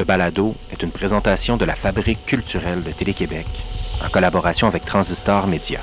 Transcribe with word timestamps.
Ce 0.00 0.04
balado 0.06 0.54
est 0.72 0.82
une 0.82 0.92
présentation 0.92 1.58
de 1.58 1.66
la 1.66 1.74
Fabrique 1.74 2.24
culturelle 2.24 2.82
de 2.82 2.90
Télé-Québec 2.90 3.44
en 4.02 4.08
collaboration 4.08 4.66
avec 4.66 4.86
Transistor 4.86 5.46
Média. 5.46 5.78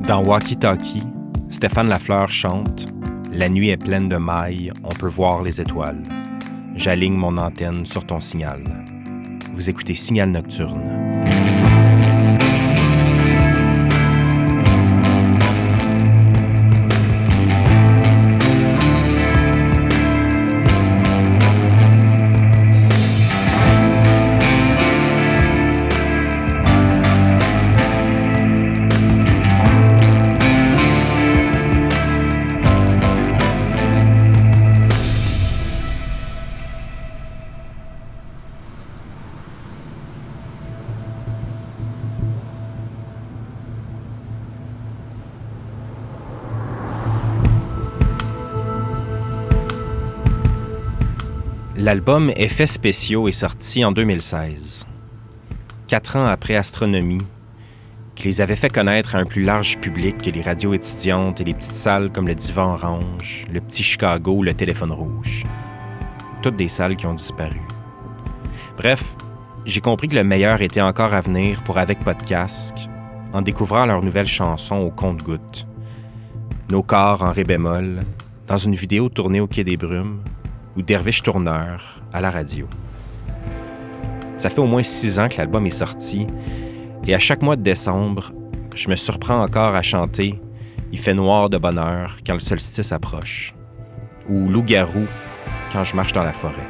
Dans 0.00 0.24
Walkie 0.24 0.56
Talkie, 0.56 1.04
Stéphane 1.48 1.88
Lafleur 1.88 2.32
chante 2.32 2.86
La 3.30 3.48
nuit 3.48 3.68
est 3.68 3.76
pleine 3.76 4.08
de 4.08 4.16
mailles, 4.16 4.72
on 4.82 4.88
peut 4.88 5.06
voir 5.06 5.44
les 5.44 5.60
étoiles. 5.60 6.02
J'aligne 6.74 7.14
mon 7.14 7.38
antenne 7.38 7.86
sur 7.86 8.04
ton 8.04 8.18
signal. 8.18 8.64
Vous 9.54 9.70
écoutez 9.70 9.94
Signal 9.94 10.32
Nocturne. 10.32 11.03
L'album 51.84 52.32
Effets 52.36 52.64
spéciaux 52.64 53.28
est 53.28 53.32
sorti 53.32 53.84
en 53.84 53.92
2016, 53.92 54.86
quatre 55.86 56.16
ans 56.16 56.24
après 56.24 56.56
Astronomie, 56.56 57.20
qui 58.14 58.22
les 58.22 58.40
avait 58.40 58.56
fait 58.56 58.70
connaître 58.70 59.14
à 59.14 59.18
un 59.18 59.26
plus 59.26 59.42
large 59.42 59.76
public 59.80 60.16
que 60.16 60.30
les 60.30 60.40
radios 60.40 60.72
étudiantes 60.72 61.42
et 61.42 61.44
les 61.44 61.52
petites 61.52 61.74
salles 61.74 62.10
comme 62.10 62.26
le 62.26 62.34
Divan 62.34 62.72
Orange, 62.72 63.44
le 63.52 63.60
Petit 63.60 63.82
Chicago 63.82 64.32
ou 64.32 64.42
le 64.42 64.54
Téléphone 64.54 64.92
Rouge. 64.92 65.44
Toutes 66.40 66.56
des 66.56 66.68
salles 66.68 66.96
qui 66.96 67.04
ont 67.04 67.12
disparu. 67.12 67.60
Bref, 68.78 69.04
j'ai 69.66 69.82
compris 69.82 70.08
que 70.08 70.16
le 70.16 70.24
meilleur 70.24 70.62
était 70.62 70.80
encore 70.80 71.12
à 71.12 71.20
venir 71.20 71.62
pour 71.64 71.76
Avec 71.76 71.98
Podcast, 71.98 72.74
en 73.34 73.42
découvrant 73.42 73.84
leur 73.84 74.02
nouvelle 74.02 74.26
chanson 74.26 74.76
au 74.76 74.90
compte-gouttes. 74.90 75.66
Nos 76.70 76.82
corps 76.82 77.22
en 77.22 77.30
ré 77.30 77.44
bémol, 77.44 78.00
dans 78.46 78.56
une 78.56 78.74
vidéo 78.74 79.10
tournée 79.10 79.40
au 79.40 79.46
Quai 79.46 79.64
des 79.64 79.76
Brumes, 79.76 80.22
ou 80.76 80.82
Derviche 80.82 81.22
Tourneur 81.22 82.02
à 82.12 82.20
la 82.20 82.30
radio. 82.30 82.68
Ça 84.36 84.50
fait 84.50 84.60
au 84.60 84.66
moins 84.66 84.82
six 84.82 85.18
ans 85.18 85.28
que 85.28 85.38
l'album 85.38 85.66
est 85.66 85.70
sorti, 85.70 86.26
et 87.06 87.14
à 87.14 87.18
chaque 87.18 87.42
mois 87.42 87.56
de 87.56 87.62
décembre, 87.62 88.32
je 88.74 88.88
me 88.88 88.96
surprends 88.96 89.42
encore 89.42 89.74
à 89.74 89.82
chanter 89.82 90.40
Il 90.92 90.98
fait 90.98 91.14
noir 91.14 91.50
de 91.50 91.58
bonheur 91.58 92.18
quand 92.26 92.34
le 92.34 92.40
solstice 92.40 92.92
approche, 92.92 93.54
ou 94.28 94.48
Loup-garou 94.48 95.06
quand 95.72 95.84
je 95.84 95.96
marche 95.96 96.12
dans 96.12 96.24
la 96.24 96.32
forêt. 96.32 96.68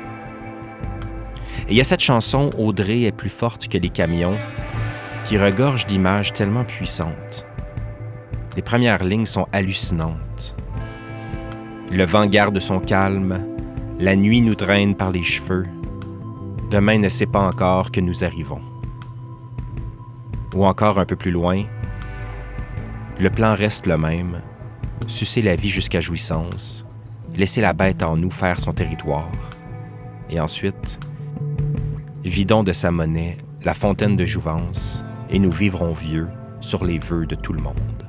Et 1.69 1.73
il 1.73 1.77
y 1.77 1.81
a 1.81 1.85
cette 1.85 2.01
chanson 2.01 2.51
Audrey 2.59 3.03
est 3.03 3.13
plus 3.13 3.31
forte 3.31 3.69
que 3.69 3.79
les 3.79 3.91
camions 3.91 4.37
qui 5.25 5.39
regorge 5.39 5.87
d'images 5.87 6.33
tellement 6.33 6.65
puissantes. 6.65 7.47
Les 8.57 8.63
premières 8.63 9.03
lignes 9.03 9.27
sont 9.27 9.47
hallucinantes. 9.53 10.55
Le 11.91 12.05
vent 12.05 12.27
garde 12.27 12.59
son 12.61 12.79
calme, 12.79 13.54
la 13.99 14.17
nuit 14.17 14.41
nous 14.41 14.57
traîne 14.57 14.97
par 14.97 15.13
les 15.13 15.23
cheveux. 15.23 15.67
Demain 16.71 16.99
ne 16.99 17.09
sait 17.09 17.27
pas 17.27 17.41
encore 17.41 17.93
que 17.93 18.01
nous 18.01 18.25
arrivons. 18.25 18.61
Ou 20.55 20.65
encore 20.65 20.99
un 20.99 21.07
peu 21.07 21.17
plus 21.17 21.31
loin, 21.31 21.65
le 23.21 23.31
plan 23.31 23.55
reste 23.55 23.87
le 23.87 23.97
même. 23.97 24.41
Sucer 25.07 25.43
la 25.43 25.55
vie 25.55 25.71
jusqu'à 25.71 26.01
jouissance, 26.01 26.85
laisser 27.37 27.61
la 27.61 27.73
bête 27.73 28.03
en 28.03 28.17
nous 28.17 28.31
faire 28.31 28.59
son 28.59 28.73
territoire. 28.73 29.31
Et 30.29 30.41
ensuite, 30.41 30.99
vidons 32.25 32.65
de 32.65 32.73
sa 32.73 32.91
monnaie 32.91 33.37
la 33.63 33.75
fontaine 33.75 34.17
de 34.17 34.25
jouvence, 34.25 35.05
et 35.31 35.39
nous 35.39 35.53
vivrons 35.53 35.93
vieux 35.93 36.29
sur 36.61 36.85
les 36.85 36.99
vœux 36.99 37.27
de 37.27 37.35
tout 37.35 37.53
le 37.53 37.63
monde. 37.63 38.04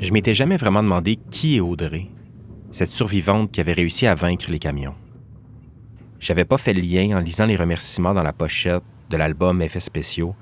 Je 0.00 0.12
m'étais 0.12 0.32
jamais 0.32 0.56
vraiment 0.56 0.82
demandé 0.82 1.18
qui 1.30 1.56
est 1.56 1.60
Audrey, 1.60 2.06
cette 2.72 2.90
survivante 2.90 3.52
qui 3.52 3.60
avait 3.60 3.74
réussi 3.74 4.06
à 4.06 4.14
vaincre 4.14 4.50
les 4.50 4.58
camions. 4.58 4.94
J'avais 6.18 6.46
pas 6.46 6.56
fait 6.56 6.72
le 6.72 6.80
lien 6.80 7.18
en 7.18 7.20
lisant 7.20 7.44
les 7.44 7.56
remerciements 7.56 8.14
dans 8.14 8.22
la 8.22 8.32
pochette 8.32 8.82
de 9.10 9.16
l'album 9.18 9.60
Effets 9.60 9.80
spéciaux 9.80 10.34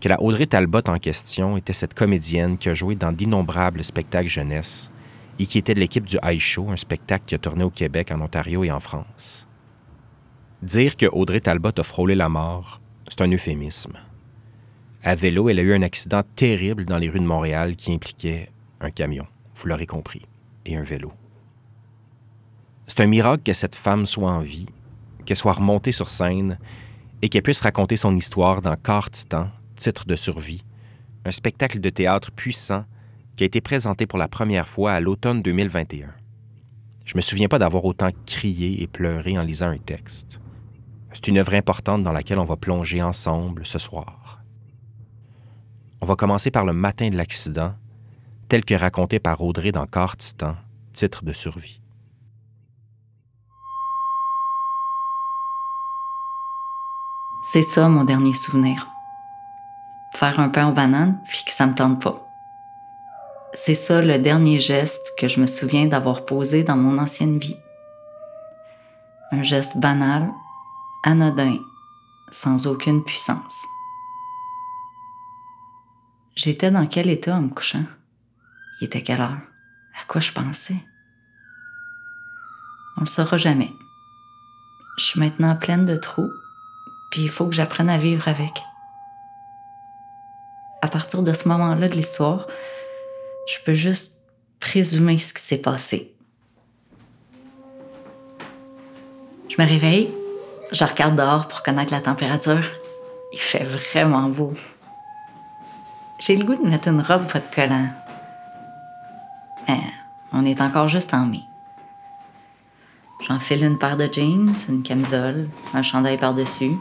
que 0.00 0.08
la 0.08 0.22
Audrey 0.22 0.46
Talbot 0.46 0.82
en 0.86 0.98
question 0.98 1.56
était 1.56 1.72
cette 1.72 1.94
comédienne 1.94 2.56
qui 2.56 2.68
a 2.68 2.74
joué 2.74 2.94
dans 2.94 3.10
d'innombrables 3.10 3.82
spectacles 3.82 4.28
jeunesse 4.28 4.90
et 5.40 5.46
qui 5.46 5.58
était 5.58 5.74
de 5.74 5.80
l'équipe 5.80 6.04
du 6.04 6.18
High 6.22 6.38
Show, 6.38 6.68
un 6.70 6.76
spectacle 6.76 7.24
qui 7.26 7.34
a 7.34 7.38
tourné 7.38 7.64
au 7.64 7.70
Québec, 7.70 8.12
en 8.12 8.20
Ontario 8.20 8.62
et 8.62 8.70
en 8.70 8.80
France. 8.80 9.48
Dire 10.62 10.96
que 10.96 11.06
Audrey 11.06 11.40
Talbot 11.40 11.72
a 11.78 11.82
frôlé 11.82 12.14
la 12.14 12.28
mort, 12.28 12.80
c'est 13.08 13.22
un 13.22 13.32
euphémisme. 13.32 13.98
À 15.02 15.16
vélo, 15.16 15.48
elle 15.48 15.58
a 15.58 15.62
eu 15.62 15.74
un 15.74 15.82
accident 15.82 16.22
terrible 16.36 16.84
dans 16.84 16.98
les 16.98 17.08
rues 17.08 17.20
de 17.20 17.24
Montréal 17.24 17.74
qui 17.74 17.92
impliquait 17.92 18.50
un 18.84 18.90
camion, 18.90 19.26
vous 19.56 19.68
l'aurez 19.68 19.86
compris, 19.86 20.26
et 20.64 20.76
un 20.76 20.82
vélo. 20.82 21.12
C'est 22.86 23.00
un 23.00 23.06
miracle 23.06 23.42
que 23.42 23.52
cette 23.52 23.74
femme 23.74 24.06
soit 24.06 24.30
en 24.30 24.40
vie, 24.40 24.66
qu'elle 25.24 25.36
soit 25.36 25.54
remontée 25.54 25.92
sur 25.92 26.08
scène 26.08 26.58
et 27.22 27.28
qu'elle 27.28 27.42
puisse 27.42 27.60
raconter 27.60 27.96
son 27.96 28.14
histoire 28.14 28.60
dans 28.60 28.76
Corps 28.76 29.10
Titan, 29.10 29.48
titre 29.76 30.04
de 30.06 30.16
survie, 30.16 30.64
un 31.24 31.30
spectacle 31.30 31.80
de 31.80 31.90
théâtre 31.90 32.30
puissant 32.30 32.84
qui 33.36 33.44
a 33.44 33.46
été 33.46 33.60
présenté 33.60 34.06
pour 34.06 34.18
la 34.18 34.28
première 34.28 34.68
fois 34.68 34.92
à 34.92 35.00
l'automne 35.00 35.42
2021. 35.42 36.12
Je 37.04 37.16
me 37.16 37.20
souviens 37.20 37.48
pas 37.48 37.58
d'avoir 37.58 37.84
autant 37.84 38.10
crié 38.26 38.82
et 38.82 38.86
pleuré 38.86 39.38
en 39.38 39.42
lisant 39.42 39.68
un 39.68 39.78
texte. 39.78 40.40
C'est 41.12 41.28
une 41.28 41.38
œuvre 41.38 41.54
importante 41.54 42.02
dans 42.02 42.12
laquelle 42.12 42.38
on 42.38 42.44
va 42.44 42.56
plonger 42.56 43.02
ensemble 43.02 43.66
ce 43.66 43.78
soir. 43.78 44.42
On 46.00 46.06
va 46.06 46.16
commencer 46.16 46.50
par 46.50 46.64
le 46.64 46.72
matin 46.72 47.08
de 47.08 47.16
l'accident 47.16 47.74
tel 48.48 48.64
que 48.64 48.74
raconté 48.74 49.18
par 49.18 49.40
Audrey 49.42 49.72
dans 49.72 49.86
Corps 49.86 50.16
Titan, 50.16 50.56
titre 50.92 51.24
de 51.24 51.32
survie. 51.32 51.80
C'est 57.46 57.62
ça 57.62 57.88
mon 57.88 58.04
dernier 58.04 58.32
souvenir. 58.32 58.88
Faire 60.14 60.40
un 60.40 60.48
pain 60.48 60.68
aux 60.68 60.72
bananes, 60.72 61.20
puis 61.28 61.44
que 61.44 61.52
ça 61.52 61.66
me 61.66 61.74
tente 61.74 62.00
pas. 62.00 62.26
C'est 63.52 63.74
ça 63.74 64.00
le 64.00 64.18
dernier 64.18 64.58
geste 64.58 65.12
que 65.18 65.28
je 65.28 65.40
me 65.40 65.46
souviens 65.46 65.86
d'avoir 65.86 66.24
posé 66.24 66.64
dans 66.64 66.76
mon 66.76 66.98
ancienne 66.98 67.38
vie. 67.38 67.56
Un 69.30 69.42
geste 69.42 69.76
banal, 69.76 70.32
anodin, 71.04 71.58
sans 72.30 72.66
aucune 72.66 73.04
puissance. 73.04 73.66
J'étais 76.34 76.70
dans 76.70 76.86
quel 76.86 77.10
état 77.10 77.36
en 77.36 77.42
me 77.42 77.50
couchant? 77.50 77.84
Il 78.80 78.86
était 78.86 79.02
quelle 79.02 79.20
heure? 79.20 79.38
À 80.00 80.04
quoi 80.06 80.20
je 80.20 80.32
pensais? 80.32 80.76
On 82.96 83.00
le 83.00 83.06
saura 83.06 83.36
jamais. 83.36 83.72
Je 84.98 85.04
suis 85.04 85.20
maintenant 85.20 85.56
pleine 85.56 85.86
de 85.86 85.96
trous, 85.96 86.30
puis 87.10 87.22
il 87.22 87.30
faut 87.30 87.46
que 87.46 87.54
j'apprenne 87.54 87.90
à 87.90 87.98
vivre 87.98 88.28
avec. 88.28 88.62
À 90.82 90.88
partir 90.88 91.22
de 91.22 91.32
ce 91.32 91.48
moment-là 91.48 91.88
de 91.88 91.94
l'histoire, 91.94 92.46
je 93.48 93.58
peux 93.64 93.74
juste 93.74 94.20
présumer 94.60 95.18
ce 95.18 95.34
qui 95.34 95.42
s'est 95.42 95.58
passé. 95.58 96.14
Je 99.48 99.60
me 99.60 99.66
réveille, 99.68 100.12
je 100.72 100.84
regarde 100.84 101.16
dehors 101.16 101.48
pour 101.48 101.62
connaître 101.62 101.92
la 101.92 102.00
température. 102.00 102.64
Il 103.32 103.38
fait 103.38 103.64
vraiment 103.64 104.28
beau. 104.28 104.52
J'ai 106.18 106.36
le 106.36 106.44
goût 106.44 106.56
de 106.56 106.68
mettre 106.68 106.88
une 106.88 107.00
robe 107.00 107.30
pas 107.30 107.40
de 107.40 107.54
collant. 107.54 107.88
Eh, 109.68 109.72
on 110.32 110.44
est 110.44 110.60
encore 110.60 110.88
juste 110.88 111.14
en 111.14 111.26
mai. 111.26 111.42
J'enfile 113.26 113.64
une 113.64 113.78
paire 113.78 113.96
de 113.96 114.08
jeans, 114.12 114.54
une 114.68 114.82
camisole, 114.82 115.48
un 115.72 115.82
chandail 115.82 116.18
par-dessus. 116.18 116.72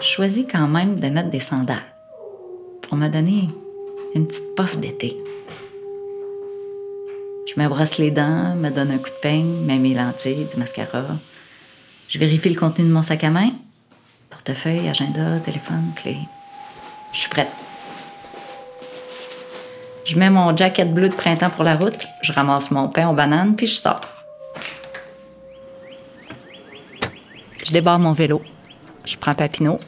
Je 0.00 0.06
choisis 0.06 0.46
quand 0.50 0.68
même 0.68 1.00
de 1.00 1.08
mettre 1.08 1.30
des 1.30 1.40
sandales 1.40 1.92
pour 2.82 2.96
me 2.96 3.08
donner 3.08 3.48
une 4.14 4.26
petite 4.26 4.54
puff 4.54 4.78
d'été. 4.78 5.16
Je 7.46 7.60
me 7.60 7.68
brosse 7.68 7.98
les 7.98 8.10
dents, 8.10 8.54
me 8.54 8.70
donne 8.70 8.90
un 8.90 8.98
coup 8.98 9.10
de 9.10 9.20
peigne, 9.22 9.64
mets 9.64 9.78
mes 9.78 9.94
lentilles, 9.94 10.46
du 10.46 10.56
mascara. 10.56 11.16
Je 12.08 12.18
vérifie 12.18 12.50
le 12.50 12.60
contenu 12.60 12.84
de 12.84 12.92
mon 12.92 13.02
sac 13.02 13.24
à 13.24 13.30
main. 13.30 13.50
Portefeuille, 14.30 14.88
agenda, 14.88 15.40
téléphone, 15.40 15.92
clé. 15.96 16.18
Je 17.12 17.18
suis 17.18 17.30
prête. 17.30 17.65
Je 20.06 20.16
mets 20.16 20.30
mon 20.30 20.56
jacket 20.56 20.94
bleu 20.94 21.08
de 21.08 21.14
printemps 21.14 21.50
pour 21.50 21.64
la 21.64 21.74
route, 21.74 22.06
je 22.22 22.32
ramasse 22.32 22.70
mon 22.70 22.88
pain 22.88 23.08
aux 23.08 23.12
bananes, 23.12 23.56
puis 23.56 23.66
je 23.66 23.74
sors. 23.74 24.00
Je 27.66 27.72
débarre 27.72 27.98
mon 27.98 28.12
vélo. 28.12 28.40
Je 29.04 29.16
prends 29.16 29.34
Papineau. 29.34 29.80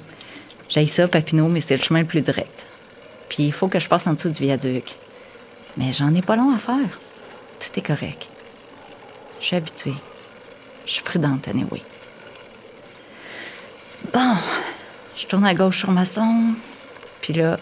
J'aille 0.68 0.88
ça, 0.88 1.06
Papineau, 1.06 1.46
mais 1.46 1.60
c'est 1.60 1.76
le 1.76 1.82
chemin 1.82 2.00
le 2.00 2.06
plus 2.06 2.20
direct. 2.20 2.66
Puis 3.28 3.44
il 3.44 3.52
faut 3.52 3.68
que 3.68 3.78
je 3.78 3.86
passe 3.86 4.08
en 4.08 4.14
dessous 4.14 4.30
du 4.30 4.42
viaduc. 4.42 4.96
Mais 5.76 5.92
j'en 5.92 6.12
ai 6.12 6.22
pas 6.22 6.34
long 6.34 6.52
à 6.52 6.58
faire. 6.58 6.98
Tout 7.60 7.78
est 7.78 7.86
correct. 7.86 8.28
Je 9.40 9.46
suis 9.46 9.56
habituée. 9.56 9.94
Je 10.84 10.94
suis 10.94 11.02
prudente, 11.04 11.46
anyway. 11.46 11.82
Bon, 14.12 14.34
je 15.16 15.26
tourne 15.26 15.46
à 15.46 15.54
gauche 15.54 15.78
sur 15.78 15.92
ma 15.92 16.04
sonde. 16.04 16.54
Puis 17.20 17.34
là, 17.34 17.60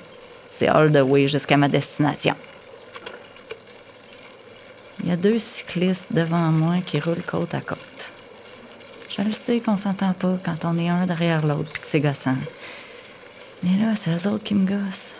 c'est 0.58 0.68
all 0.68 0.90
the 0.90 1.02
way 1.02 1.28
jusqu'à 1.28 1.56
ma 1.56 1.68
destination. 1.68 2.34
Il 5.02 5.10
y 5.10 5.12
a 5.12 5.16
deux 5.16 5.38
cyclistes 5.38 6.08
devant 6.10 6.50
moi 6.50 6.76
qui 6.84 6.98
roulent 6.98 7.22
côte 7.26 7.54
à 7.54 7.60
côte. 7.60 7.78
Je 9.10 9.22
le 9.22 9.32
sais 9.32 9.60
qu'on 9.60 9.76
s'entend 9.76 10.14
pas 10.14 10.38
quand 10.42 10.64
on 10.64 10.78
est 10.78 10.88
un 10.88 11.06
derrière 11.06 11.46
l'autre 11.46 11.70
puis 11.72 11.82
que 11.82 11.86
c'est 11.86 12.00
gossant. 12.00 12.36
Mais 13.62 13.76
là, 13.78 13.94
c'est 13.94 14.10
eux 14.10 14.28
autres 14.28 14.44
qui 14.44 14.54
me 14.54 14.66
gossent. 14.66 15.14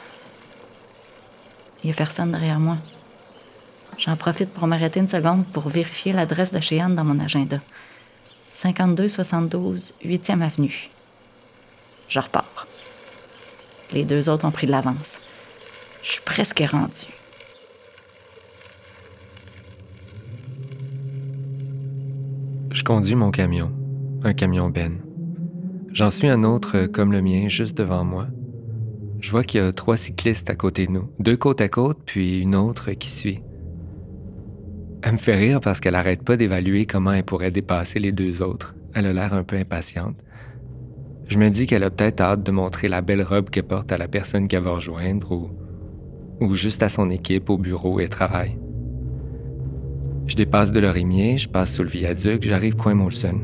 Il 1.84 1.90
y 1.90 1.92
a 1.92 1.96
personne 1.96 2.32
derrière 2.32 2.58
moi. 2.58 2.78
J'en 3.98 4.16
profite 4.16 4.50
pour 4.50 4.66
m'arrêter 4.66 5.00
une 5.00 5.08
seconde 5.08 5.46
pour 5.46 5.68
vérifier 5.68 6.12
l'adresse 6.12 6.50
de 6.50 6.60
chez 6.60 6.80
Anne 6.80 6.96
dans 6.96 7.04
mon 7.04 7.20
agenda. 7.20 7.60
5272 8.54 9.92
8e 10.02 10.42
avenue. 10.42 10.90
Je 12.08 12.20
repars. 12.20 12.55
Les 13.92 14.04
deux 14.04 14.28
autres 14.28 14.44
ont 14.46 14.50
pris 14.50 14.66
de 14.66 14.72
l'avance. 14.72 15.20
Je 16.02 16.12
suis 16.12 16.22
presque 16.22 16.62
rendue. 16.70 17.06
Je 22.70 22.82
conduis 22.82 23.14
mon 23.14 23.30
camion, 23.30 23.72
un 24.22 24.34
camion 24.34 24.68
Ben. 24.68 24.98
J'en 25.92 26.10
suis 26.10 26.28
un 26.28 26.44
autre 26.44 26.86
comme 26.86 27.10
le 27.12 27.22
mien, 27.22 27.48
juste 27.48 27.78
devant 27.78 28.04
moi. 28.04 28.26
Je 29.20 29.30
vois 29.30 29.44
qu'il 29.44 29.62
y 29.62 29.64
a 29.64 29.72
trois 29.72 29.96
cyclistes 29.96 30.50
à 30.50 30.54
côté 30.54 30.86
de 30.86 30.92
nous, 30.92 31.10
deux 31.18 31.36
côte 31.36 31.60
à 31.62 31.68
côte, 31.68 31.98
puis 32.04 32.40
une 32.40 32.54
autre 32.54 32.92
qui 32.92 33.10
suit. 33.10 33.40
Elle 35.02 35.12
me 35.12 35.18
fait 35.18 35.36
rire 35.36 35.60
parce 35.60 35.80
qu'elle 35.80 35.94
n'arrête 35.94 36.22
pas 36.22 36.36
d'évaluer 36.36 36.84
comment 36.84 37.12
elle 37.12 37.24
pourrait 37.24 37.50
dépasser 37.50 37.98
les 37.98 38.12
deux 38.12 38.42
autres. 38.42 38.74
Elle 38.92 39.06
a 39.06 39.12
l'air 39.12 39.32
un 39.32 39.42
peu 39.42 39.56
impatiente. 39.56 40.16
Je 41.28 41.38
me 41.38 41.50
dis 41.50 41.66
qu'elle 41.66 41.82
a 41.82 41.90
peut-être 41.90 42.20
hâte 42.20 42.42
de 42.44 42.52
montrer 42.52 42.88
la 42.88 43.00
belle 43.00 43.22
robe 43.22 43.50
qu'elle 43.50 43.64
porte 43.64 43.90
à 43.90 43.98
la 43.98 44.08
personne 44.08 44.46
qu'elle 44.46 44.62
va 44.62 44.72
rejoindre 44.72 45.32
ou, 45.32 45.50
ou 46.40 46.54
juste 46.54 46.82
à 46.82 46.88
son 46.88 47.10
équipe 47.10 47.50
au 47.50 47.58
bureau 47.58 47.98
et 47.98 48.08
travail. 48.08 48.58
Je 50.26 50.36
dépasse 50.36 50.72
de 50.72 50.80
l'orimier, 50.80 51.38
je 51.38 51.48
passe 51.48 51.74
sous 51.74 51.82
le 51.82 51.88
viaduc, 51.88 52.42
j'arrive 52.42 52.76
coin 52.76 52.94
Molson. 52.94 53.40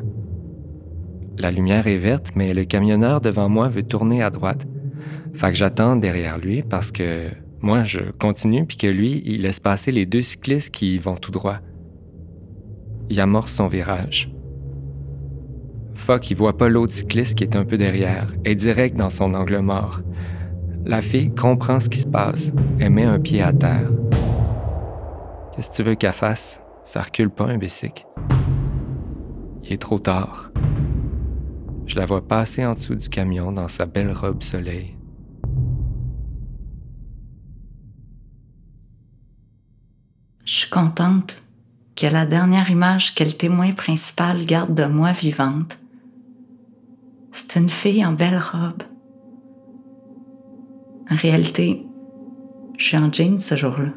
La 1.38 1.50
lumière 1.50 1.86
est 1.86 1.96
verte, 1.96 2.30
mais 2.34 2.54
le 2.54 2.64
camionneur 2.64 3.20
devant 3.20 3.48
moi 3.48 3.68
veut 3.68 3.82
tourner 3.82 4.22
à 4.22 4.30
droite. 4.30 4.66
Fait 5.34 5.48
que 5.48 5.56
j'attends 5.56 5.96
derrière 5.96 6.38
lui 6.38 6.62
parce 6.62 6.92
que 6.92 7.30
moi, 7.62 7.84
je 7.84 8.00
continue 8.18 8.66
puis 8.66 8.76
que 8.76 8.88
lui, 8.88 9.22
il 9.24 9.42
laisse 9.42 9.60
passer 9.60 9.92
les 9.92 10.04
deux 10.04 10.20
cyclistes 10.20 10.70
qui 10.70 10.98
vont 10.98 11.16
tout 11.16 11.30
droit. 11.30 11.58
Il 13.08 13.20
amorce 13.20 13.52
son 13.52 13.68
virage. 13.68 14.30
Fuck, 15.94 16.30
il 16.30 16.36
voit 16.36 16.56
pas 16.56 16.68
l'autre 16.68 16.92
cycliste 16.92 17.36
qui 17.36 17.44
est 17.44 17.56
un 17.56 17.64
peu 17.64 17.78
derrière, 17.78 18.32
est 18.44 18.54
direct 18.54 18.96
dans 18.96 19.10
son 19.10 19.34
angle 19.34 19.58
mort. 19.58 20.00
La 20.84 21.00
fille 21.00 21.32
comprend 21.32 21.78
ce 21.78 21.88
qui 21.88 21.98
se 21.98 22.06
passe, 22.06 22.52
elle 22.80 22.90
met 22.90 23.04
un 23.04 23.20
pied 23.20 23.42
à 23.42 23.52
terre. 23.52 23.90
Qu'est-ce 25.54 25.70
que 25.70 25.76
tu 25.76 25.82
veux 25.82 25.94
qu'elle 25.94 26.12
fasse? 26.12 26.60
Ça 26.84 27.02
recule 27.02 27.30
pas 27.30 27.44
un 27.44 27.58
bicycle. 27.58 28.04
Il 29.62 29.72
est 29.72 29.80
trop 29.80 29.98
tard. 29.98 30.50
Je 31.86 31.96
la 31.96 32.04
vois 32.04 32.26
passer 32.26 32.64
en 32.64 32.74
dessous 32.74 32.94
du 32.94 33.08
camion 33.08 33.52
dans 33.52 33.68
sa 33.68 33.86
belle 33.86 34.12
robe 34.12 34.42
soleil. 34.42 34.96
Je 40.44 40.52
suis 40.52 40.70
contente 40.70 41.42
que 41.94 42.06
la 42.06 42.26
dernière 42.26 42.70
image 42.70 43.14
que 43.14 43.22
le 43.22 43.32
témoin 43.32 43.72
principal 43.72 44.44
garde 44.44 44.74
de 44.74 44.84
moi 44.84 45.12
vivante, 45.12 45.78
c'est 47.32 47.56
une 47.58 47.68
fille 47.68 48.04
en 48.04 48.12
belle 48.12 48.38
robe. 48.38 48.82
En 51.10 51.16
réalité, 51.16 51.84
je 52.78 52.84
suis 52.84 52.96
en 52.96 53.12
jeans 53.12 53.38
ce 53.38 53.56
jour-là. 53.56 53.92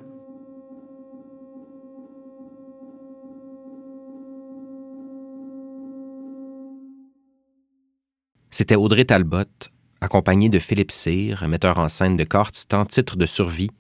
C'était 8.52 8.76
Audrey 8.76 9.04
Talbot, 9.04 9.44
accompagnée 10.00 10.48
de 10.48 10.60
Philippe 10.60 10.92
Cyr, 10.92 11.46
metteur 11.48 11.78
en 11.78 11.90
scène 11.90 12.16
de 12.16 12.24
Corps 12.24 12.52
Titan, 12.52 12.86
titre 12.86 13.18
de 13.18 13.26
survie, 13.26 13.72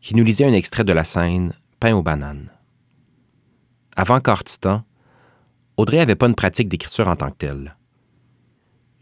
qui 0.00 0.16
nous 0.16 0.24
lisait 0.24 0.46
un 0.46 0.54
extrait 0.54 0.84
de 0.84 0.92
la 0.92 1.04
scène 1.04 1.52
Pain 1.80 1.94
aux 1.94 2.02
bananes. 2.02 2.50
Avant 3.94 4.20
Corps 4.20 4.44
Titan, 4.44 4.84
Audrey 5.76 5.98
n'avait 5.98 6.16
pas 6.16 6.28
une 6.28 6.34
pratique 6.34 6.68
d'écriture 6.68 7.08
en 7.08 7.16
tant 7.16 7.30
que 7.30 7.36
telle. 7.36 7.76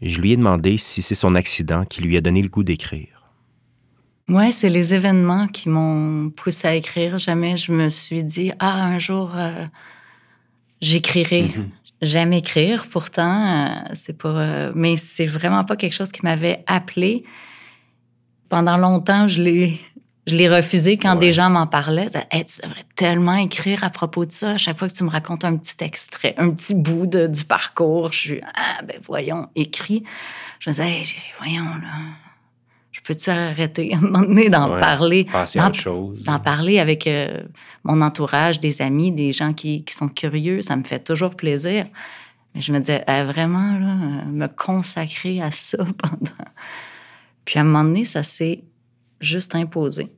Je 0.01 0.19
lui 0.19 0.31
ai 0.31 0.37
demandé 0.37 0.77
si 0.77 1.01
c'est 1.01 1.15
son 1.15 1.35
accident 1.35 1.85
qui 1.85 2.01
lui 2.01 2.17
a 2.17 2.21
donné 2.21 2.41
le 2.41 2.49
goût 2.49 2.63
d'écrire. 2.63 3.21
Ouais, 4.29 4.51
c'est 4.51 4.69
les 4.69 4.93
événements 4.93 5.47
qui 5.47 5.67
m'ont 5.69 6.29
poussé 6.29 6.67
à 6.67 6.75
écrire. 6.75 7.17
Jamais 7.17 7.57
je 7.57 7.71
me 7.71 7.89
suis 7.89 8.23
dit, 8.23 8.51
ah, 8.59 8.83
un 8.85 8.97
jour, 8.97 9.31
euh, 9.35 9.65
j'écrirai. 10.81 11.51
Mhm. 11.55 11.69
J'aime 12.01 12.33
écrire, 12.33 12.85
pourtant, 12.89 13.67
euh, 13.67 13.75
c'est 13.93 14.17
pas. 14.17 14.29
euh, 14.29 14.71
mais 14.73 14.95
c'est 14.95 15.27
vraiment 15.27 15.63
pas 15.65 15.75
quelque 15.75 15.93
chose 15.93 16.11
qui 16.11 16.21
m'avait 16.23 16.63
appelé. 16.65 17.23
Pendant 18.49 18.77
longtemps, 18.77 19.27
je 19.27 19.41
l'ai. 19.41 19.79
Je 20.27 20.35
l'ai 20.35 20.47
refusé 20.47 20.97
quand 20.97 21.13
Ouais. 21.13 21.19
des 21.19 21.31
gens 21.31 21.49
m'en 21.49 21.65
parlaient. 21.65 22.07
Hey, 22.29 22.45
tu 22.45 22.61
devrais 22.61 22.83
tellement 22.95 23.35
écrire 23.35 23.83
à 23.83 23.89
propos 23.89 24.25
de 24.25 24.31
ça. 24.31 24.51
À 24.51 24.57
chaque 24.57 24.77
fois 24.77 24.87
que 24.87 24.93
tu 24.93 25.03
me 25.03 25.09
racontes 25.09 25.43
un 25.43 25.57
petit 25.57 25.83
extrait, 25.83 26.35
un 26.37 26.51
petit 26.51 26.75
bout 26.75 27.07
de- 27.07 27.25
du 27.27 27.43
parcours, 27.43 28.11
je 28.11 28.17
suis 28.17 28.41
Ah, 28.53 28.81
ben 28.83 28.97
voyons, 29.03 29.47
écris. 29.55 30.03
Je 30.59 30.69
me 30.69 30.73
disais, 30.75 30.87
Hey, 30.87 31.05
voyons, 31.39 31.65
là. 31.65 31.93
Je 32.91 32.99
peux-tu 33.01 33.29
arrêter 33.31 33.93
à 33.93 33.97
un 33.97 34.01
moment 34.01 34.19
donné 34.19 34.49
d'en 34.49 34.73
Ouais. 34.73 34.79
parler? 34.79 35.23
Passer 35.25 35.57
à 35.59 35.67
autre 35.67 35.79
chose. 35.79 36.23
d'en 36.23 36.39
parler 36.39 36.77
avec 36.77 37.07
euh, 37.07 37.41
mon 37.83 37.99
entourage, 38.01 38.59
des 38.59 38.81
amis, 38.83 39.11
des 39.11 39.31
gens 39.33 39.53
qui, 39.53 39.83
qui 39.85 39.95
sont 39.95 40.07
curieux, 40.09 40.61
ça 40.61 40.75
me 40.75 40.83
fait 40.83 40.99
toujours 41.03 41.35
plaisir. 41.35 41.85
Mais 42.53 42.61
je 42.61 42.71
me 42.73 42.79
disais, 42.79 43.03
Ah, 43.07 43.23
vraiment, 43.23 43.79
là, 43.79 43.87
euh, 43.87 44.25
me 44.25 44.47
consacrer 44.47 45.41
à 45.41 45.49
ça 45.49 45.77
pendant. 45.97 46.45
Puis 47.45 47.57
à 47.57 47.61
un 47.61 47.65
moment 47.65 47.83
donné, 47.85 48.03
ça 48.03 48.21
s'est 48.21 48.63
juste 49.21 49.55
imposé. 49.55 50.13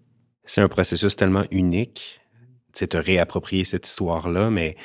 C'est 0.46 0.62
un 0.62 0.68
processus 0.68 1.16
tellement 1.16 1.46
unique, 1.52 2.20
c'est 2.74 2.88
te 2.88 2.98
réapproprier 2.98 3.64
cette 3.64 3.88
histoire-là, 3.88 4.50
mais 4.50 4.76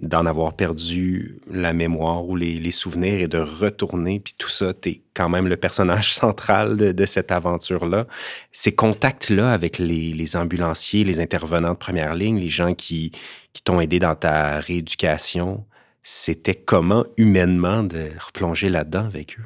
d'en 0.00 0.26
avoir 0.26 0.54
perdu 0.54 1.40
la 1.48 1.72
mémoire 1.72 2.26
ou 2.26 2.34
les, 2.34 2.70
souvenirs 2.72 3.20
et 3.20 3.28
de 3.28 3.38
retourner, 3.38 4.18
puis 4.18 4.34
tout 4.36 4.48
ça, 4.48 4.74
t'es 4.74 5.02
quand 5.14 5.28
même 5.28 5.46
le 5.46 5.56
personnage 5.56 6.12
central 6.14 6.76
de, 6.76 6.92
de 6.92 7.04
cette 7.04 7.30
aventure-là. 7.30 8.06
Ces 8.50 8.74
contacts-là 8.74 9.52
avec 9.52 9.78
les, 9.78 10.12
les 10.12 10.36
ambulanciers, 10.36 11.04
les 11.04 11.20
intervenants 11.20 11.72
de 11.72 11.78
première 11.78 12.14
ligne, 12.14 12.38
les 12.38 12.48
gens 12.48 12.74
qui, 12.74 13.12
qui 13.52 13.62
t'ont 13.62 13.80
aidé 13.80 14.00
dans 14.00 14.16
ta 14.16 14.58
rééducation, 14.58 15.64
c'était 16.02 16.56
comment 16.56 17.04
humainement 17.16 17.84
de 17.84 18.10
replonger 18.24 18.68
là-dedans 18.68 19.06
avec 19.06 19.38
eux? 19.38 19.44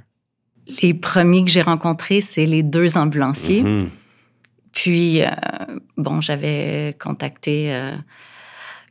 Les 0.82 0.94
premiers 0.94 1.44
que 1.44 1.50
j'ai 1.50 1.62
rencontrés, 1.62 2.20
c'est 2.20 2.46
les 2.46 2.62
deux 2.62 2.96
ambulanciers. 2.96 3.62
Mhm. 3.62 3.90
Puis, 4.72 5.22
euh, 5.22 5.28
bon, 5.96 6.20
j'avais 6.20 6.96
contacté 7.00 7.74
euh, 7.74 7.96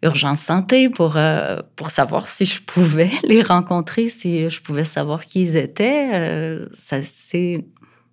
Urgence 0.04 0.42
Santé 0.42 0.90
pour, 0.90 1.16
euh, 1.16 1.62
pour 1.76 1.92
savoir 1.92 2.28
si 2.28 2.46
je 2.46 2.62
pouvais 2.62 3.12
les 3.24 3.42
rencontrer, 3.42 4.10
si 4.10 4.50
je 4.50 4.62
pouvais 4.62 4.84
savoir 4.84 5.26
qui 5.26 5.42
ils 5.44 5.58
étaient. 5.58 6.60
Ça, 6.74 7.02
c'est, 7.04 7.66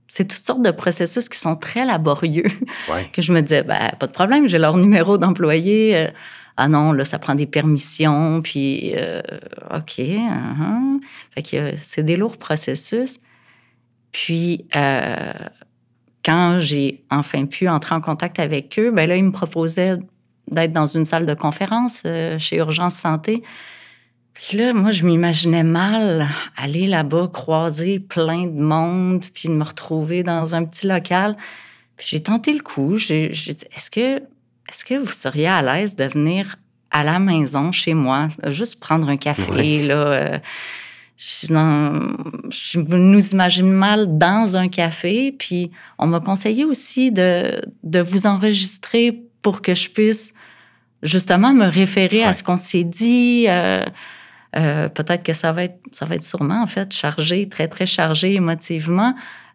c'est 0.08 0.26
toutes 0.26 0.44
sortes 0.44 0.62
de 0.62 0.70
processus 0.70 1.28
qui 1.28 1.38
sont 1.38 1.56
très 1.56 1.84
laborieux. 1.84 2.44
Ouais. 2.90 3.08
que 3.12 3.22
je 3.22 3.32
me 3.32 3.40
disais, 3.40 3.62
ben, 3.62 3.92
pas 3.98 4.06
de 4.06 4.12
problème, 4.12 4.46
j'ai 4.46 4.58
leur 4.58 4.76
numéro 4.76 5.16
d'employé. 5.16 6.10
Ah 6.56 6.68
non, 6.68 6.92
là, 6.92 7.04
ça 7.04 7.18
prend 7.18 7.34
des 7.34 7.46
permissions, 7.46 8.40
puis 8.42 8.92
euh, 8.94 9.20
OK. 9.74 9.98
uh-huh. 9.98 11.00
Fait 11.34 11.42
que 11.42 11.74
c'est 11.82 12.04
des 12.04 12.16
lourds 12.16 12.36
processus. 12.36 13.18
Puis, 14.14 14.68
euh, 14.76 15.32
quand 16.24 16.60
j'ai 16.60 17.04
enfin 17.10 17.46
pu 17.46 17.68
entrer 17.68 17.96
en 17.96 18.00
contact 18.00 18.38
avec 18.38 18.78
eux, 18.78 18.92
ben 18.92 19.08
là, 19.08 19.16
ils 19.16 19.24
me 19.24 19.32
proposaient 19.32 19.96
d'être 20.48 20.72
dans 20.72 20.86
une 20.86 21.04
salle 21.04 21.26
de 21.26 21.34
conférence 21.34 22.02
euh, 22.06 22.38
chez 22.38 22.58
Urgence 22.58 22.94
Santé. 22.94 23.42
Puis 24.32 24.56
là, 24.56 24.72
moi, 24.72 24.92
je 24.92 25.04
m'imaginais 25.04 25.64
mal 25.64 26.28
aller 26.56 26.86
là-bas, 26.86 27.28
croiser 27.32 27.98
plein 27.98 28.46
de 28.46 28.60
monde, 28.60 29.24
puis 29.34 29.48
me 29.48 29.64
retrouver 29.64 30.22
dans 30.22 30.54
un 30.54 30.64
petit 30.64 30.86
local. 30.86 31.36
Puis 31.96 32.06
j'ai 32.10 32.22
tenté 32.22 32.52
le 32.52 32.60
coup. 32.60 32.94
J'ai 32.94 33.30
dit, 33.30 33.50
est-ce 33.74 33.90
que, 33.90 34.18
est-ce 34.68 34.84
que 34.84 34.94
vous 34.94 35.10
seriez 35.10 35.48
à 35.48 35.60
l'aise 35.60 35.96
de 35.96 36.04
venir 36.04 36.56
à 36.92 37.02
la 37.02 37.18
maison, 37.18 37.72
chez 37.72 37.94
moi, 37.94 38.28
juste 38.46 38.78
prendre 38.78 39.08
un 39.08 39.16
café, 39.16 39.84
là? 39.84 39.96
Euh, 39.96 40.38
je, 41.16 41.46
je, 42.50 42.80
nous 42.80 43.30
imagine 43.30 43.70
mal 43.70 44.18
dans 44.18 44.56
un 44.56 44.68
café, 44.68 45.32
puis 45.38 45.70
on 45.98 46.06
m'a 46.06 46.20
conseillé 46.20 46.64
aussi 46.64 47.12
de, 47.12 47.60
de 47.82 48.00
vous 48.00 48.26
enregistrer 48.26 49.22
pour 49.42 49.62
que 49.62 49.74
je 49.74 49.90
puisse 49.90 50.34
justement 51.04 51.52
me 51.52 51.66
référer 51.66 52.24
à 52.24 52.32
ce 52.32 52.42
qu'on 52.42 52.58
s'est 52.58 52.84
dit. 52.84 53.44
Euh, 53.48 53.84
euh, 54.56 54.88
peut-être 54.88 55.22
que 55.22 55.32
ça 55.32 55.52
va 55.52 55.64
être, 55.64 55.78
ça 55.92 56.06
va 56.06 56.16
être 56.16 56.24
sûrement 56.24 56.62
en 56.62 56.66
fait 56.66 56.92
chargé, 56.92 57.48
très 57.48 57.68
très 57.68 57.86
chargé 57.86 58.34
émotivement. 58.34 59.14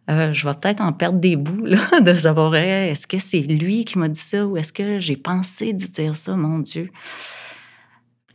Euh, 0.10 0.34
je 0.34 0.48
vais 0.48 0.54
peut-être 0.54 0.82
en 0.82 0.94
perdre 0.94 1.20
des 1.20 1.36
bouts 1.36 1.66
là, 1.66 2.01
de 2.01 2.13
savoir 2.13 2.56
est-ce 2.56 3.06
que 3.08 3.18
c'est 3.18 3.42
lui 3.42 3.86
qui 3.86 3.98
m'a 3.98 4.08
dit 4.08 4.20
ça 4.20 4.46
ou 4.46 4.58
est-ce 4.58 4.74
que 4.74 5.00
j'ai 5.00 5.18
pensé 5.18 5.74
dire 5.74 6.16
ça, 6.16 6.36
mon 6.36 6.60
Dieu. 6.60 6.92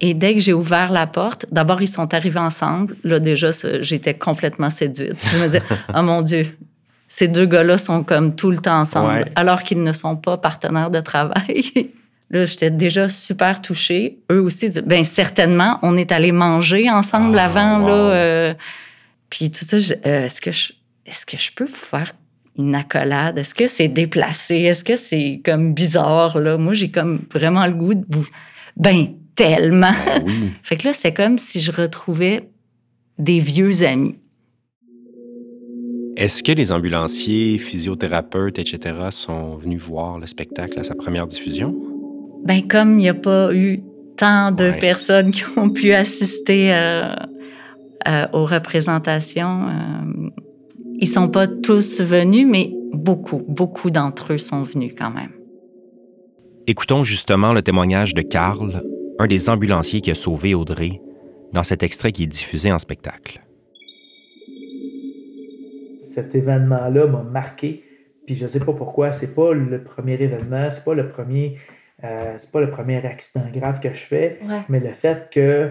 Et 0.06 0.12
dès 0.12 0.34
que 0.34 0.40
j'ai 0.40 0.52
ouvert 0.52 0.92
la 0.92 1.06
porte, 1.06 1.46
d'abord 1.50 1.80
ils 1.80 1.88
sont 1.88 2.12
arrivés 2.12 2.38
ensemble. 2.38 2.94
Là 3.04 3.20
déjà, 3.20 3.52
j'étais 3.80 4.12
complètement 4.12 4.68
séduite. 4.68 5.26
Je 5.32 5.38
me 5.38 5.46
disais, 5.46 5.62
oh 5.96 6.02
mon 6.02 6.20
Dieu, 6.20 6.58
ces 7.08 7.26
deux 7.26 7.46
gars-là 7.46 7.78
sont 7.78 8.04
comme 8.04 8.37
tout 8.37 8.50
le 8.50 8.58
temps 8.58 8.80
ensemble, 8.80 9.32
alors 9.34 9.62
qu'ils 9.62 9.82
ne 9.82 9.92
sont 9.92 10.16
pas 10.16 10.37
partenaires 10.37 10.90
de 10.90 11.00
travail. 11.00 11.64
Là, 12.30 12.46
j'étais 12.46 12.70
déjà 12.70 13.08
super 13.08 13.62
touchée. 13.62 14.18
Eux 14.32 14.40
aussi, 14.40 14.68
ben 14.84 15.04
certainement, 15.04 15.78
on 15.82 15.96
est 15.96 16.11
allé 16.11 16.32
manger 16.32 16.90
ensemble 16.90 17.38
ah, 17.38 17.44
avant 17.44 17.78
là. 17.78 17.92
Euh, 17.92 18.54
puis 19.30 19.50
tout 19.50 19.64
ça, 19.64 19.76
euh, 19.76 20.25
est-ce 20.25 20.40
que 20.40 20.50
je, 20.50 20.73
est-ce 21.06 21.26
que 21.26 21.37
je 21.37 21.52
peux 21.52 21.66
vous 21.66 21.75
faire 21.75 22.12
une 22.58 22.75
accolade? 22.75 23.38
Est-ce 23.38 23.54
que 23.54 23.66
c'est 23.66 23.88
déplacé? 23.88 24.56
Est-ce 24.56 24.82
que 24.82 24.96
c'est 24.96 25.42
comme 25.44 25.75
bizarre 25.75 26.38
là? 26.38 26.56
Moi, 26.56 26.73
j'ai 26.73 26.90
comme 26.90 27.20
vraiment 27.32 27.66
le 27.66 27.75
goût 27.75 27.94
de 27.94 28.04
vous. 28.08 28.26
Ben 28.76 29.14
tellement. 29.34 29.92
Ben 30.06 30.52
fait 30.62 30.76
que 30.76 30.86
là, 30.86 30.92
c'était 30.92 31.14
comme 31.14 31.38
si 31.38 31.60
je 31.60 31.72
retrouvais 31.72 32.40
des 33.18 33.38
vieux 33.40 33.84
amis. 33.84 34.16
Est-ce 36.16 36.42
que 36.42 36.52
les 36.52 36.70
ambulanciers, 36.70 37.58
physiothérapeutes, 37.58 38.58
etc., 38.58 38.94
sont 39.10 39.56
venus 39.56 39.82
voir 39.82 40.18
le 40.18 40.26
spectacle 40.26 40.78
à 40.78 40.84
sa 40.84 40.94
première 40.94 41.26
diffusion? 41.26 41.74
ben 42.44 42.66
comme 42.68 42.98
il 42.98 43.02
n'y 43.02 43.08
a 43.08 43.14
pas 43.14 43.52
eu 43.54 43.80
tant 44.16 44.52
de 44.52 44.72
personnes 44.78 45.32
qui 45.32 45.44
ont 45.56 45.70
pu 45.70 45.92
assister 45.92 46.72
euh, 46.72 47.14
euh, 48.06 48.26
aux 48.32 48.44
représentations, 48.44 49.66
euh, 49.68 50.30
ils 51.00 51.08
sont 51.08 51.28
pas 51.28 51.48
tous 51.48 52.00
venus, 52.00 52.46
mais 52.48 52.70
beaucoup, 52.92 53.42
beaucoup 53.48 53.90
d'entre 53.90 54.34
eux 54.34 54.38
sont 54.38 54.62
venus 54.62 54.94
quand 54.96 55.10
même. 55.10 55.32
Écoutons 56.66 57.02
justement 57.02 57.52
le 57.52 57.62
témoignage 57.62 58.14
de 58.14 58.22
Karl, 58.22 58.82
un 59.18 59.26
des 59.26 59.49
ambulanciers 59.49 60.00
qui 60.00 60.11
a 60.11 60.14
sauvé 60.14 60.54
Audrey, 60.54 61.00
dans 61.52 61.62
cet 61.62 61.83
extrait 61.83 62.12
qui 62.12 62.25
est 62.25 62.28
diffusé 62.28 62.73
en 62.73 62.78
spectacle. 62.78 63.40
Cet 66.02 66.35
événement-là 66.35 67.06
m'a 67.06 67.23
marqué, 67.23 67.85
puis 68.26 68.35
je 68.35 68.47
sais 68.47 68.61
pas 68.61 68.73
pourquoi, 68.73 69.12
c'est 69.12 69.35
pas 69.35 69.52
le 69.52 69.83
premier 69.83 70.14
événement, 70.14 70.68
c'est 70.71 70.85
pas 70.85 70.94
le 70.94 71.09
premier 71.09 71.56
euh, 72.02 72.35
c'est 72.37 72.50
pas 72.50 72.61
le 72.61 72.71
premier 72.71 73.04
accident 73.06 73.44
grave 73.52 73.80
que 73.80 73.90
je 73.90 74.04
fais, 74.04 74.38
mais 74.68 74.80
le 74.80 74.88
fait 74.88 75.30
que 75.33 75.71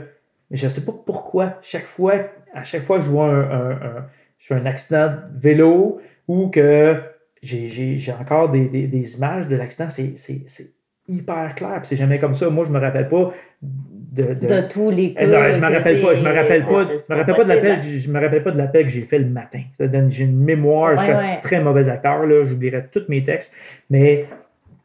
je 0.52 0.68
sais 0.68 0.86
pas 0.86 0.94
pourquoi, 1.06 1.58
chaque 1.62 1.86
fois, 1.86 2.14
à 2.54 2.64
chaque 2.64 2.84
fois 2.84 3.00
que 3.00 3.06
je 3.06 3.10
vois 3.10 3.28
un, 3.28 4.08
je 4.38 4.48
fais 4.48 4.56
un 4.56 4.66
accident 4.66 5.10
de 5.10 5.40
vélo 5.40 6.00
ou 6.28 6.50
que 6.50 7.02
j'ai 7.42 8.14
encore 8.20 8.50
des, 8.50 8.68
des, 8.68 9.18
images 9.18 9.48
de 9.48 9.56
l'accident, 9.56 9.90
c'est 9.90 10.74
hyper 11.08 11.56
clair. 11.56 11.80
C'est 11.84 11.96
jamais 11.96 12.20
comme 12.20 12.34
ça. 12.34 12.50
Moi, 12.50 12.66
je 12.66 12.72
me 12.72 12.80
rappelle 12.80 13.08
pas 13.08 13.34
de, 13.62 14.34
de, 14.34 14.68
tous 14.70 14.92
les 14.92 15.14
cas. 15.14 15.52
je 15.52 15.60
me 15.60 15.74
rappelle 15.74 16.02
pas. 16.02 16.16
Je 16.16 16.22
me 16.22 16.34
rappelle 16.34 16.64
pas. 16.64 16.84
Je 16.84 17.14
me 17.14 17.18
rappelle 17.18 17.36
pas 17.36 17.44
de 17.44 17.50
l'appel. 17.50 17.84
Je 17.84 18.12
me 18.12 18.20
rappelle 18.20 18.44
pas 18.44 18.52
de 18.52 18.58
l'appel 18.58 18.86
que 18.86 18.92
j'ai 18.92 19.02
fait 19.02 19.20
le 19.20 19.30
matin. 19.30 19.62
J'ai 19.80 20.24
une 20.24 20.44
mémoire. 20.44 20.98
je 20.98 21.04
suis 21.04 21.12
un 21.12 21.38
très 21.42 21.60
mauvais 21.60 21.90
acteur. 21.90 22.24
J'oublierai 22.46 22.88
tous 22.92 23.06
mes 23.10 23.24
textes. 23.24 23.56
Mais 23.90 24.28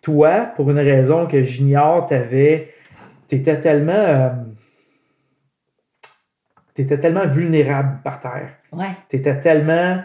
toi, 0.02 0.52
pour 0.56 0.70
une 0.70 0.78
raison 0.78 1.26
que 1.26 1.42
j'ignore, 1.42 2.06
t'avais. 2.06 2.70
T'étais 3.26 3.58
tellement. 3.58 3.92
Euh, 3.92 4.30
t'étais 6.72 6.98
tellement 6.98 7.26
vulnérable 7.26 7.98
par 8.02 8.20
terre. 8.20 8.54
Ouais. 8.72 8.96
T'étais 9.08 9.38
tellement. 9.38 10.02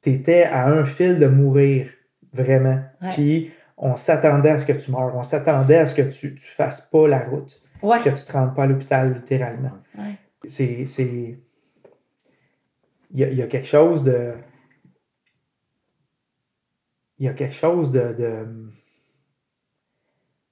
T'étais 0.00 0.44
à 0.44 0.68
un 0.68 0.84
fil 0.84 1.18
de 1.18 1.26
mourir, 1.26 1.86
vraiment. 2.32 2.80
Puis 3.10 3.52
on 3.80 3.96
s'attendait 3.96 4.50
à 4.50 4.58
ce 4.58 4.66
que 4.66 4.72
tu 4.72 4.92
meurs. 4.92 5.16
On 5.16 5.24
s'attendait 5.24 5.78
à 5.78 5.86
ce 5.86 5.94
que 5.94 6.02
tu 6.02 6.32
ne 6.32 6.38
fasses 6.38 6.82
pas 6.82 7.08
la 7.08 7.24
route. 7.24 7.60
Ouais. 7.82 8.00
Que 8.00 8.10
tu 8.10 8.24
te 8.24 8.32
rendes 8.32 8.54
pas 8.54 8.64
à 8.64 8.66
l'hôpital, 8.66 9.12
littéralement. 9.12 9.72
Ouais. 9.98 10.14
C'est. 10.44 10.84
Il 13.12 13.18
y, 13.18 13.34
y 13.34 13.42
a 13.42 13.46
quelque 13.48 13.66
chose 13.66 14.04
de 14.04 14.34
il 17.20 17.26
y 17.26 17.28
a 17.28 17.34
quelque 17.34 17.54
chose 17.54 17.92
de, 17.92 18.46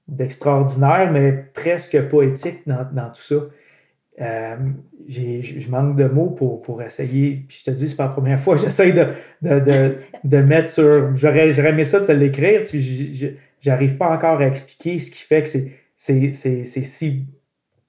d'extraordinaire, 0.07 1.11
mais 1.11 1.33
presque 1.33 2.09
poétique 2.09 2.69
dans, 2.69 3.11
tout 3.11 3.23
ça. 3.23 3.37
Euh, 4.21 4.57
je 5.09 5.71
manque 5.71 5.97
de 5.97 6.07
mots 6.07 6.31
pour, 6.31 6.61
pour 6.61 6.83
essayer. 6.83 7.45
Puis 7.49 7.63
je 7.65 7.71
te 7.71 7.77
dis, 7.77 7.89
c'est 7.89 7.97
pas 7.97 8.07
la 8.07 8.11
première 8.11 8.41
fois 8.41 8.57
que 8.57 8.63
j'essaie 8.63 8.93
de, 8.93 9.07
de, 10.25 10.39
mettre 10.39 10.69
sur. 10.69 11.15
J'aurais, 11.15 11.59
aimé 11.61 11.85
ça 11.85 12.01
de 12.01 12.07
te 12.07 12.13
l'écrire. 12.13 12.63
Tu 12.63 12.81
j'arrive 13.61 13.97
pas 13.97 14.11
encore 14.11 14.41
à 14.41 14.47
expliquer 14.47 14.99
ce 14.99 15.11
qui 15.11 15.23
fait 15.23 15.43
que 15.43 15.49
c'est, 15.49 16.33
c'est, 16.33 16.65
si, 16.65 17.27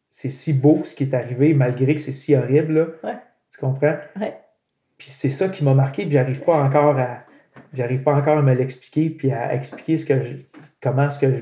c'est 0.10 0.30
si 0.30 0.54
beau 0.54 0.82
ce 0.84 0.96
qui 0.96 1.04
est 1.04 1.14
arrivé, 1.14 1.54
malgré 1.54 1.94
que 1.94 2.02
c'est 2.02 2.12
si 2.12 2.36
horrible. 2.36 2.96
Tu 3.52 3.60
comprends? 3.60 3.98
Puis 4.98 5.10
c'est 5.10 5.30
ça 5.30 5.50
qui 5.50 5.64
m'a 5.64 5.74
marqué, 5.74 6.04
puis 6.04 6.12
j'arrive 6.12 6.42
pas 6.42 6.62
encore 6.62 6.98
à, 6.98 7.24
j'arrive 7.74 8.04
pas 8.04 8.14
encore 8.14 8.38
à 8.38 8.42
me 8.42 8.54
l'expliquer 8.54 9.10
puis 9.10 9.32
à 9.32 9.54
expliquer 9.54 9.98
ce 9.98 10.06
que 10.06 10.22
je, 10.22 10.36
comment, 10.82 11.10
ce 11.10 11.20
que 11.20 11.36
je, 11.36 11.42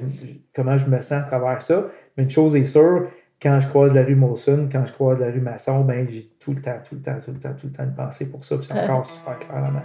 comment 0.54 0.78
je 0.78 0.86
me 0.86 1.02
sens 1.02 1.14
à 1.14 1.22
travers 1.24 1.62
ça. 1.62 1.88
Mais 2.16 2.24
une 2.24 2.30
chose 2.30 2.56
est 2.56 2.64
sûre, 2.64 3.10
quand 3.42 3.60
je 3.60 3.68
croise 3.68 3.94
la 3.94 4.04
rue 4.04 4.16
Molson, 4.16 4.68
quand 4.72 4.86
je 4.86 4.92
croise 4.92 5.20
la 5.20 5.28
rue 5.28 5.42
Masson, 5.42 5.82
ben 5.82 6.08
j'ai 6.08 6.24
tout 6.40 6.54
le 6.54 6.62
temps, 6.62 6.80
tout 6.88 6.96
le 6.96 7.02
temps, 7.02 7.18
tout 7.24 7.32
le 7.32 7.40
temps, 7.40 7.54
tout 7.54 7.68
le 7.68 7.72
temps 7.72 7.86
de 7.86 7.96
penser 7.96 8.30
pour 8.30 8.44
ça. 8.44 8.58
Puis 8.58 8.66
c'est 8.66 8.80
encore 8.80 9.06
super 9.06 9.38
clair 9.40 9.62
dans 9.62 9.72
ma, 9.72 9.84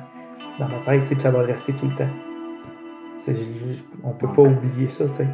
dans 0.58 0.68
ma 0.68 0.82
tête, 0.84 1.04
puis 1.04 1.20
ça 1.20 1.30
va 1.30 1.42
rester 1.42 1.74
tout 1.74 1.86
le 1.86 1.94
temps. 1.94 2.10
on 4.04 4.12
peut 4.12 4.32
pas 4.32 4.42
oublier 4.42 4.88
ça, 4.88 5.04
tu 5.08 5.24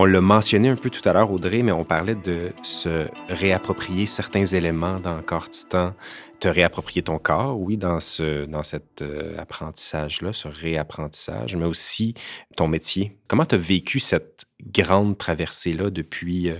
On 0.00 0.04
l'a 0.04 0.20
mentionné 0.20 0.68
un 0.68 0.76
peu 0.76 0.90
tout 0.90 1.06
à 1.08 1.12
l'heure, 1.12 1.32
Audrey, 1.32 1.64
mais 1.64 1.72
on 1.72 1.82
parlait 1.82 2.14
de 2.14 2.52
se 2.62 3.08
réapproprier 3.28 4.06
certains 4.06 4.44
éléments 4.44 5.00
dans 5.00 5.20
Corps 5.22 5.50
Titan, 5.50 5.92
te 6.38 6.46
réapproprier 6.46 7.02
ton 7.02 7.18
corps, 7.18 7.58
oui, 7.58 7.76
dans, 7.76 7.98
ce, 7.98 8.44
dans 8.44 8.62
cet 8.62 9.02
euh, 9.02 9.36
apprentissage-là, 9.40 10.32
ce 10.32 10.46
réapprentissage, 10.46 11.56
mais 11.56 11.64
aussi 11.64 12.14
ton 12.54 12.68
métier. 12.68 13.18
Comment 13.26 13.44
tu 13.44 13.56
as 13.56 13.58
vécu 13.58 13.98
cette 13.98 14.44
grande 14.64 15.18
traversée-là 15.18 15.90
depuis 15.90 16.48
euh, 16.48 16.58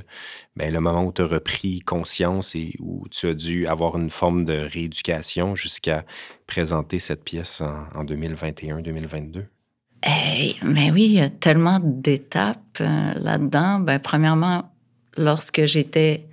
ben, 0.57 0.73
le 0.73 0.81
moment 0.81 1.05
où 1.05 1.13
tu 1.13 1.23
as 1.23 1.27
repris 1.27 1.79
conscience 1.79 2.57
et 2.57 2.75
où 2.81 3.07
tu 3.09 3.29
as 3.29 3.35
dû 3.35 3.69
avoir 3.69 3.97
une 3.97 4.11
forme 4.11 4.47
de 4.47 4.55
rééducation 4.55 5.55
jusqu'à 5.55 6.05
présenter 6.49 6.99
cette 6.99 7.23
pièce 7.23 7.61
en 7.61 8.05
2021-2022? 8.05 9.45
Mais 10.05 10.91
oui, 10.91 11.05
il 11.05 11.13
y 11.13 11.21
a 11.21 11.29
tellement 11.29 11.81
d'étapes 11.83 12.79
euh, 12.81 13.15
là-dedans. 13.15 13.81
Ben, 13.81 13.99
premièrement, 13.99 14.73
lorsque 15.17 15.65
j'étais 15.65 16.27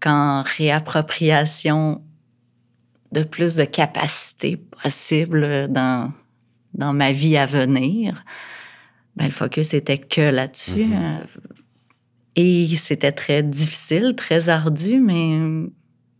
qu'en 0.00 0.42
réappropriation 0.42 2.02
de 3.12 3.22
plus 3.22 3.56
de 3.56 3.64
capacités 3.64 4.56
possibles 4.56 5.68
dans, 5.68 6.12
dans 6.74 6.92
ma 6.92 7.12
vie 7.12 7.36
à 7.36 7.46
venir, 7.46 8.24
ben, 9.16 9.26
le 9.26 9.32
focus 9.32 9.74
était 9.74 9.98
que 9.98 10.20
là-dessus. 10.20 10.84
Mm-hmm. 10.84 11.20
Euh, 11.20 11.24
et 12.36 12.66
c'était 12.76 13.12
très 13.12 13.42
difficile, 13.42 14.14
très 14.16 14.48
ardu, 14.48 15.00
mais 15.00 15.68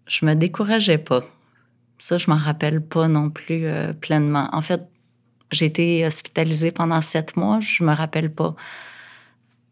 je 0.06 0.26
me 0.26 0.34
décourageais 0.34 0.98
pas. 0.98 1.22
Ça, 1.98 2.18
je 2.18 2.30
m'en 2.30 2.36
rappelle 2.36 2.80
pas 2.80 3.08
non 3.08 3.30
plus 3.30 3.66
euh, 3.66 3.92
pleinement. 3.92 4.48
En 4.52 4.60
fait, 4.60 4.82
j'ai 5.50 5.66
été 5.66 6.06
hospitalisée 6.06 6.70
pendant 6.70 7.00
sept 7.00 7.36
mois. 7.36 7.60
Je 7.60 7.84
me 7.84 7.92
rappelle 7.92 8.32
pas 8.32 8.54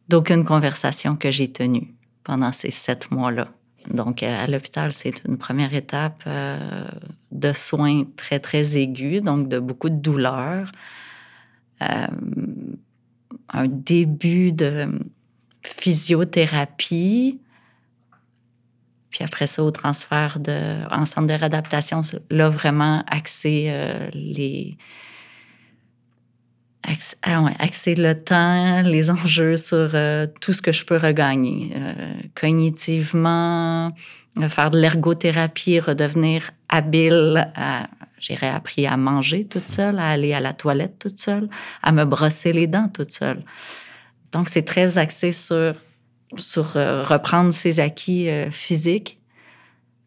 d'aucune 0.09 0.45
conversation 0.45 1.17
que 1.17 1.31
j'ai 1.31 1.53
tenue 1.53 1.95
pendant 2.25 2.53
ces 2.53 2.71
sept 2.71 3.11
mois-là. 3.11 3.49
Donc, 3.91 4.23
à 4.23 4.47
l'hôpital, 4.47 4.93
c'est 4.93 5.25
une 5.27 5.39
première 5.39 5.75
étape 5.75 6.23
euh, 6.27 6.89
de 7.33 7.53
soins 7.53 8.05
très, 8.17 8.39
très 8.39 8.77
aigus, 8.77 9.23
donc 9.23 9.49
de 9.49 9.59
beaucoup 9.59 9.89
de 9.89 9.97
douleurs. 9.97 10.71
Euh, 11.83 12.07
un 13.51 13.67
début 13.67 14.53
de 14.53 14.89
physiothérapie. 15.63 17.41
Puis 19.11 19.25
après 19.25 19.47
ça, 19.47 19.65
au 19.65 19.71
transfert 19.71 20.39
de, 20.39 20.85
en 20.93 21.07
centre 21.07 21.29
de 21.29 21.33
réadaptation, 21.33 22.03
là, 22.31 22.51
vraiment 22.51 23.05
axé 23.07 23.67
euh, 23.69 24.11
les. 24.13 24.77
Ah 27.23 27.45
axer 27.59 27.95
le 27.95 28.15
temps, 28.15 28.83
les 28.83 29.11
enjeux 29.11 29.57
sur 29.57 29.91
euh, 29.95 30.27
tout 30.41 30.53
ce 30.53 30.63
que 30.63 30.73
je 30.73 30.85
peux 30.85 30.97
regagner. 30.97 31.73
Euh, 31.77 32.15
cognitivement, 32.35 33.93
faire 34.49 34.71
de 34.71 34.79
l'ergothérapie, 34.79 35.81
redevenir 35.81 36.51
habile 36.69 37.51
à. 37.55 37.89
J'ai 38.21 38.37
appris 38.43 38.85
à 38.85 38.97
manger 38.97 39.45
toute 39.45 39.69
seule, 39.69 40.01
à 40.01 40.09
aller 40.09 40.33
à 40.35 40.41
la 40.41 40.53
toilette 40.53 40.99
toute 40.99 41.21
seule, 41.21 41.49
à 41.85 41.93
me 41.93 42.05
brosser 42.05 42.53
les 42.53 42.67
dents 42.67 42.89
toute 42.89 43.13
seule. 43.13 43.45
Donc, 44.33 44.49
c'est 44.49 44.65
très 44.65 44.99
axé 44.99 45.31
sur, 45.31 45.75
sur 46.37 46.73
reprendre 46.73 47.53
ses 47.53 47.79
acquis 47.79 48.29
physiques 48.51 49.19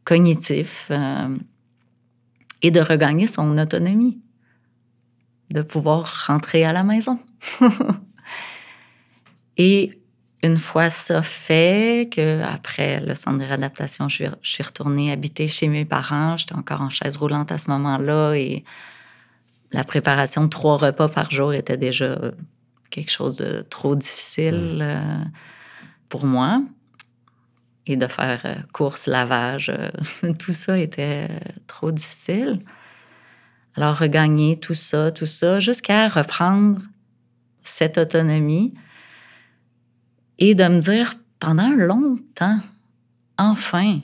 cognitif 0.03 0.87
euh, 0.91 1.37
et 2.61 2.71
de 2.71 2.79
regagner 2.79 3.27
son 3.27 3.57
autonomie, 3.57 4.19
de 5.51 5.62
pouvoir 5.62 6.27
rentrer 6.27 6.63
à 6.65 6.74
la 6.74 6.84
maison. 6.84 7.20
et 9.58 10.00
une 10.43 10.58
fois 10.58 10.89
ça 10.89 11.22
fait, 11.22 12.10
que 12.12 12.41
après 12.41 13.00
le 13.00 13.13
centre 13.15 13.38
de 13.38 13.43
réadaptation, 13.43 14.10
je 14.10 14.15
suis, 14.15 14.25
je 14.41 14.50
suis 14.50 14.63
retournée 14.63 15.12
habiter 15.12 15.48
chez 15.48 15.67
mes 15.67 15.86
parents. 15.86 16.38
J'étais 16.38 16.55
encore 16.55 16.81
en 16.81 16.89
chaise 16.89 17.17
roulante 17.17 17.51
à 17.51 17.58
ce 17.58 17.70
moment-là 17.70 18.34
et 18.34 18.63
la 19.72 19.84
préparation 19.84 20.43
de 20.43 20.50
trois 20.50 20.77
repas 20.77 21.10
par 21.10 21.31
jour 21.31 21.53
était 21.53 21.77
déjà 21.77 22.17
quelque 22.89 23.12
chose 23.12 23.38
de 23.38 23.62
trop 23.70 23.96
difficile 23.96 24.77
mmh. 24.77 24.81
euh, 24.81 25.24
pour 26.10 26.25
moi 26.25 26.62
et 27.88 27.96
de 27.96 28.08
faire 28.08 28.41
euh, 28.46 28.55
course, 28.74 29.08
lavage, 29.08 29.70
euh, 29.70 30.34
tout 30.39 30.53
ça 30.53 30.77
était 30.77 31.29
trop 31.67 31.91
difficile. 31.91 32.60
Alors, 33.75 33.97
regagner 33.97 34.59
tout 34.59 34.73
ça, 34.73 35.11
tout 35.11 35.25
ça, 35.25 35.59
jusqu'à 35.59 36.09
reprendre 36.09 36.81
cette 37.63 37.97
autonomie 37.97 38.73
et 40.39 40.55
de 40.55 40.63
me 40.63 40.79
dire 40.79 41.15
pendant 41.39 41.63
un 41.63 41.75
long 41.75 42.17
temps, 42.35 42.59
enfin, 43.37 43.99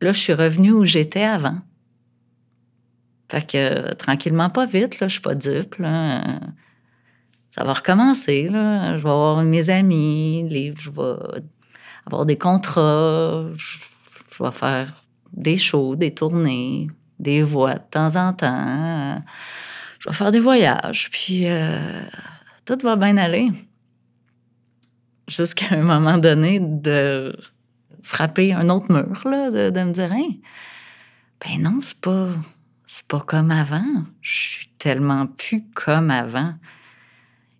là, 0.00 0.12
je 0.12 0.18
suis 0.18 0.32
revenue 0.32 0.72
où 0.72 0.84
j'étais 0.84 1.24
avant. 1.24 1.58
Fait 3.30 3.46
que 3.46 3.94
tranquillement, 3.94 4.48
pas 4.48 4.64
vite, 4.64 5.00
là, 5.00 5.08
je 5.08 5.12
suis 5.12 5.20
pas 5.22 5.34
dupe. 5.34 5.76
Ça 7.50 7.64
va 7.64 7.74
recommencer. 7.74 8.48
Là. 8.48 8.92
Je 8.96 9.02
vais 9.02 9.10
voir 9.10 9.42
mes 9.42 9.68
amis, 9.68 10.48
je 10.50 10.90
vais 10.90 11.42
avoir 12.06 12.24
des 12.24 12.38
contrats, 12.38 13.46
je, 13.56 13.78
vais 14.42 14.52
faire 14.52 15.04
des 15.32 15.58
shows, 15.58 15.96
des 15.96 16.14
tournées, 16.14 16.88
des 17.18 17.42
voix 17.42 17.74
de 17.74 17.84
temps 17.90 18.16
en 18.16 18.32
temps. 18.32 19.22
Je 19.98 20.08
vais 20.08 20.14
faire 20.14 20.32
des 20.32 20.40
voyages, 20.40 21.10
puis 21.10 21.46
euh, 21.46 22.02
tout 22.64 22.78
va 22.82 22.96
bien 22.96 23.16
aller. 23.16 23.50
Jusqu'à 25.26 25.74
un 25.74 25.82
moment 25.82 26.18
donné, 26.18 26.60
de 26.60 27.36
frapper 28.02 28.52
un 28.52 28.68
autre 28.68 28.90
mur, 28.92 29.28
là, 29.28 29.50
de, 29.50 29.80
me 29.80 29.92
dire 29.92 30.10
ben 30.10 31.62
non, 31.62 31.78
c'est 31.80 32.00
pas, 32.00 32.30
pas 33.08 33.20
comme 33.20 33.50
avant. 33.50 34.04
Je 34.22 34.38
suis 34.38 34.68
tellement 34.78 35.26
plus 35.26 35.64
comme 35.74 36.10
avant. 36.10 36.54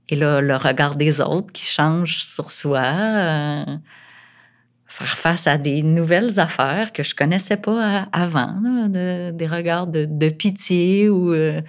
Et 0.09 0.17
là, 0.17 0.41
le 0.41 0.57
regard 0.57 0.97
des 0.97 1.21
autres 1.21 1.53
qui 1.53 1.65
change 1.65 2.25
sur 2.25 2.50
soi. 2.50 2.83
Euh, 2.83 3.77
faire 4.98 5.16
face 5.16 5.46
à 5.46 5.58
des 5.58 5.84
nouvelles 5.84 6.40
affaires 6.40 6.92
que 6.92 7.04
je 7.04 7.14
connaissais 7.14 7.56
pas 7.56 8.08
avant, 8.12 8.56
des 8.88 9.46
regards 9.46 9.87
de, 9.87 10.28
pitié 10.28 11.08
ou, 11.08 11.32
euh, 11.32 11.61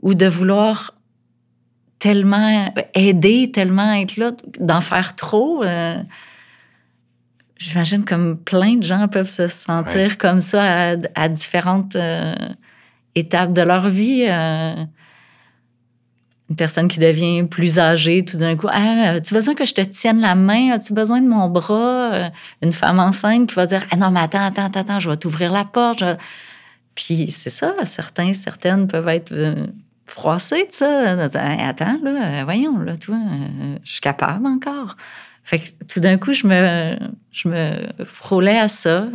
ou 0.00 0.14
de 0.14 0.26
vouloir 0.26 0.94
tellement 1.98 2.72
aider, 2.94 3.50
tellement 3.52 3.92
être 3.92 4.16
là, 4.16 4.32
d'en 4.60 4.80
faire 4.80 5.14
trop. 5.14 5.62
Euh, 5.62 6.02
j'imagine 7.58 8.04
comme 8.04 8.38
plein 8.38 8.76
de 8.76 8.82
gens 8.82 9.08
peuvent 9.08 9.28
se 9.28 9.46
sentir 9.46 10.16
comme 10.16 10.40
ça 10.40 10.96
à, 11.14 11.28
différentes 11.28 11.96
euh, 11.96 12.34
étapes 13.14 13.52
de 13.52 13.62
leur 13.62 13.88
vie 13.90 14.26
une 16.50 16.56
personne 16.56 16.88
qui 16.88 16.98
devient 16.98 17.44
plus 17.44 17.78
âgée 17.78 18.24
tout 18.24 18.36
d'un 18.36 18.56
coup. 18.56 18.68
Ah, 18.70 19.12
as-tu 19.12 19.32
besoin 19.32 19.54
que 19.54 19.64
je 19.64 19.72
te 19.72 19.80
tienne 19.80 20.20
la 20.20 20.34
main? 20.34 20.72
As-tu 20.72 20.92
besoin 20.92 21.22
de 21.22 21.28
mon 21.28 21.48
bras? 21.48 22.12
Euh, 22.12 22.28
une 22.62 22.72
femme 22.72 23.00
enceinte 23.00 23.48
qui 23.48 23.54
va 23.54 23.66
dire 23.66 23.86
Ah 23.90 23.96
non, 23.96 24.10
mais 24.10 24.20
attends, 24.20 24.44
attends, 24.44 24.66
attends, 24.66 25.00
je 25.00 25.08
vais 25.08 25.16
t'ouvrir 25.16 25.52
la 25.52 25.64
porte. 25.64 26.04
Puis 26.94 27.30
c'est 27.30 27.50
ça, 27.50 27.74
certains, 27.84 28.34
certaines 28.34 28.86
peuvent 28.88 29.08
être 29.08 29.32
euh, 29.32 29.66
froissées 30.04 30.66
de 30.66 30.72
ça. 30.72 31.12
attends, 31.66 31.98
là, 32.02 32.40
euh, 32.40 32.44
voyons, 32.44 32.78
là, 32.78 32.96
toi, 32.96 33.16
je 33.82 33.92
suis 33.92 34.00
capable 34.00 34.46
encore. 34.46 34.96
Fait 35.44 35.60
que 35.60 35.84
tout 35.88 36.00
d'un 36.00 36.18
coup, 36.18 36.34
je 36.34 36.46
me, 36.46 36.96
je 37.32 37.48
me 37.48 38.04
frôlais 38.04 38.58
à 38.58 38.68
ça. 38.68 39.08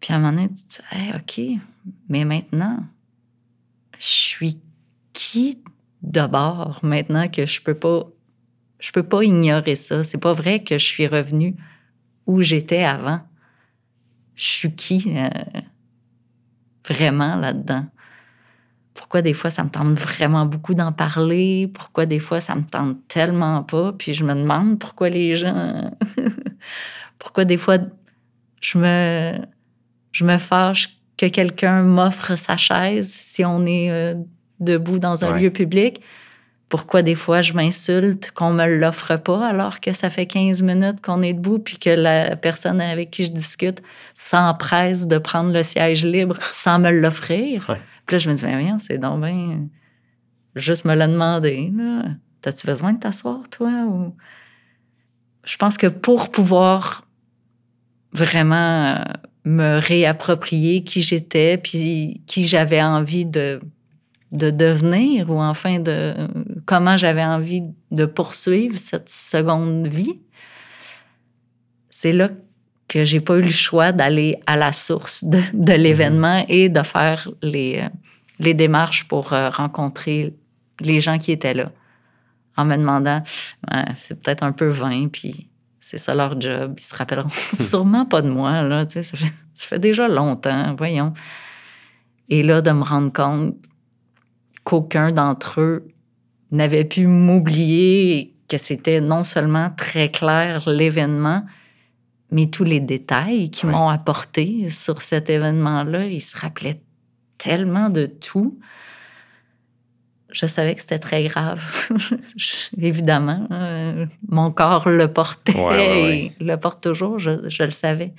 puis 0.00 0.12
à 0.12 0.16
un 0.16 0.20
moment 0.20 0.32
donné, 0.32 0.50
tu 0.50 0.82
OK, 1.16 1.60
mais 2.08 2.24
maintenant, 2.24 2.78
je 3.98 4.06
suis 4.06 4.58
qui 5.18 5.60
d'abord 6.00 6.78
maintenant 6.84 7.28
que 7.28 7.44
je 7.44 7.60
peux 7.60 7.74
pas 7.74 8.04
je 8.78 8.92
peux 8.92 9.02
pas 9.02 9.24
ignorer 9.24 9.74
ça. 9.74 10.04
C'est 10.04 10.18
pas 10.18 10.32
vrai 10.32 10.62
que 10.62 10.78
je 10.78 10.84
suis 10.84 11.08
revenue 11.08 11.56
où 12.26 12.40
j'étais 12.40 12.84
avant. 12.84 13.20
Je 14.36 14.44
suis 14.44 14.72
qui 14.76 15.12
euh, 15.16 15.28
vraiment 16.86 17.34
là-dedans? 17.34 17.86
Pourquoi 18.94 19.20
des 19.20 19.34
fois 19.34 19.50
ça 19.50 19.64
me 19.64 19.70
tente 19.70 19.98
vraiment 19.98 20.46
beaucoup 20.46 20.74
d'en 20.74 20.92
parler? 20.92 21.68
Pourquoi 21.74 22.06
des 22.06 22.20
fois 22.20 22.38
ça 22.38 22.54
me 22.54 22.62
tente 22.62 22.98
tellement 23.08 23.64
pas? 23.64 23.92
Puis 23.92 24.14
je 24.14 24.22
me 24.22 24.34
demande 24.34 24.78
pourquoi 24.78 25.08
les 25.08 25.34
gens. 25.34 25.90
pourquoi 27.18 27.44
des 27.44 27.56
fois 27.56 27.78
je 28.60 28.78
me, 28.78 29.36
je 30.12 30.24
me 30.24 30.38
fâche 30.38 30.96
que 31.16 31.26
quelqu'un 31.26 31.82
m'offre 31.82 32.36
sa 32.36 32.56
chaise 32.56 33.10
si 33.12 33.44
on 33.44 33.66
est 33.66 33.90
euh, 33.90 34.14
debout 34.60 34.98
dans 34.98 35.24
un 35.24 35.36
lieu 35.36 35.50
public. 35.50 36.00
Pourquoi 36.68 37.00
des 37.02 37.14
fois 37.14 37.40
je 37.40 37.54
m'insulte 37.54 38.30
qu'on 38.32 38.50
me 38.50 38.66
l'offre 38.66 39.16
pas 39.16 39.46
alors 39.46 39.80
que 39.80 39.92
ça 39.92 40.10
fait 40.10 40.26
15 40.26 40.62
minutes 40.62 41.00
qu'on 41.00 41.22
est 41.22 41.32
debout 41.32 41.58
puis 41.58 41.78
que 41.78 41.88
la 41.88 42.36
personne 42.36 42.80
avec 42.80 43.10
qui 43.10 43.24
je 43.24 43.30
discute 43.30 43.82
s'empresse 44.12 45.06
de 45.06 45.16
prendre 45.16 45.50
le 45.50 45.62
siège 45.62 46.04
libre 46.04 46.36
sans 46.52 46.78
me 46.78 46.90
l'offrir? 46.90 47.78
Puis 48.06 48.14
là, 48.14 48.18
je 48.18 48.28
me 48.28 48.34
dis, 48.34 48.44
mais 48.44 48.72
c'est 48.78 48.98
donc 48.98 49.24
bien. 49.24 49.66
Juste 50.56 50.84
me 50.84 50.94
l'a 50.94 51.06
demandé. 51.06 51.72
T'as-tu 52.42 52.66
besoin 52.66 52.92
de 52.92 52.98
t'asseoir, 52.98 53.48
toi? 53.50 53.70
Ou... 53.86 54.14
Je 55.44 55.56
pense 55.56 55.78
que 55.78 55.86
pour 55.86 56.30
pouvoir 56.30 57.06
vraiment 58.12 58.86
euh, 58.86 59.02
me 59.44 59.78
réapproprier 59.78 60.84
qui 60.84 61.02
j'étais 61.02 61.58
puis 61.58 62.22
qui 62.26 62.46
j'avais 62.46 62.82
envie 62.82 63.24
de 63.24 63.60
de 64.32 64.50
devenir 64.50 65.30
ou 65.30 65.40
enfin 65.40 65.78
de 65.78 66.14
comment 66.66 66.96
j'avais 66.96 67.24
envie 67.24 67.62
de 67.90 68.04
poursuivre 68.04 68.78
cette 68.78 69.08
seconde 69.08 69.86
vie. 69.86 70.20
C'est 71.88 72.12
là 72.12 72.28
que 72.88 73.04
j'ai 73.04 73.20
pas 73.20 73.36
eu 73.36 73.42
le 73.42 73.50
choix 73.50 73.92
d'aller 73.92 74.38
à 74.46 74.56
la 74.56 74.72
source 74.72 75.24
de, 75.24 75.40
de 75.52 75.72
l'événement 75.72 76.40
mm-hmm. 76.40 76.52
et 76.52 76.68
de 76.68 76.82
faire 76.82 77.28
les, 77.42 77.80
euh, 77.82 77.88
les 78.38 78.54
démarches 78.54 79.06
pour 79.08 79.32
euh, 79.32 79.50
rencontrer 79.50 80.34
les 80.80 81.00
gens 81.00 81.18
qui 81.18 81.32
étaient 81.32 81.54
là 81.54 81.70
en 82.56 82.64
me 82.64 82.76
demandant 82.76 83.22
c'est 83.98 84.20
peut-être 84.20 84.42
un 84.42 84.52
peu 84.52 84.68
vain 84.68 85.08
puis 85.08 85.48
c'est 85.80 85.98
ça 85.98 86.14
leur 86.14 86.40
job 86.40 86.74
ils 86.78 86.82
se 86.82 86.94
rappelleront 86.94 87.28
sûrement 87.54 88.04
pas 88.04 88.22
de 88.22 88.28
moi 88.28 88.62
là 88.62 88.84
ça 88.88 89.02
fait, 89.02 89.16
ça 89.54 89.66
fait 89.66 89.78
déjà 89.78 90.08
longtemps 90.08 90.74
voyons 90.76 91.12
et 92.28 92.42
là 92.42 92.60
de 92.60 92.70
me 92.70 92.82
rendre 92.82 93.12
compte 93.12 93.56
qu'aucun 94.68 95.12
d'entre 95.12 95.62
eux 95.62 95.88
n'avait 96.50 96.84
pu 96.84 97.06
m'oublier 97.06 98.34
que 98.48 98.58
c'était 98.58 99.00
non 99.00 99.22
seulement 99.22 99.70
très 99.74 100.10
clair 100.10 100.68
l'événement, 100.68 101.42
mais 102.30 102.48
tous 102.48 102.64
les 102.64 102.80
détails 102.80 103.50
qui 103.50 103.64
m'ont 103.64 103.88
apporté 103.88 104.68
sur 104.68 105.00
cet 105.00 105.30
événement-là. 105.30 106.04
Ils 106.04 106.20
se 106.20 106.36
rappelaient 106.36 106.82
tellement 107.38 107.88
de 107.88 108.04
tout. 108.04 108.58
Je 110.30 110.44
savais 110.44 110.74
que 110.74 110.82
c'était 110.82 110.98
très 110.98 111.24
grave. 111.24 111.62
Évidemment, 112.78 113.48
euh, 113.50 114.04
mon 114.28 114.50
corps 114.50 114.90
le 114.90 115.10
portait 115.10 115.54
et 115.54 116.32
le 116.40 116.56
porte 116.56 116.82
toujours, 116.82 117.18
je, 117.18 117.48
je 117.48 117.62
le 117.62 117.70
savais. 117.70 118.12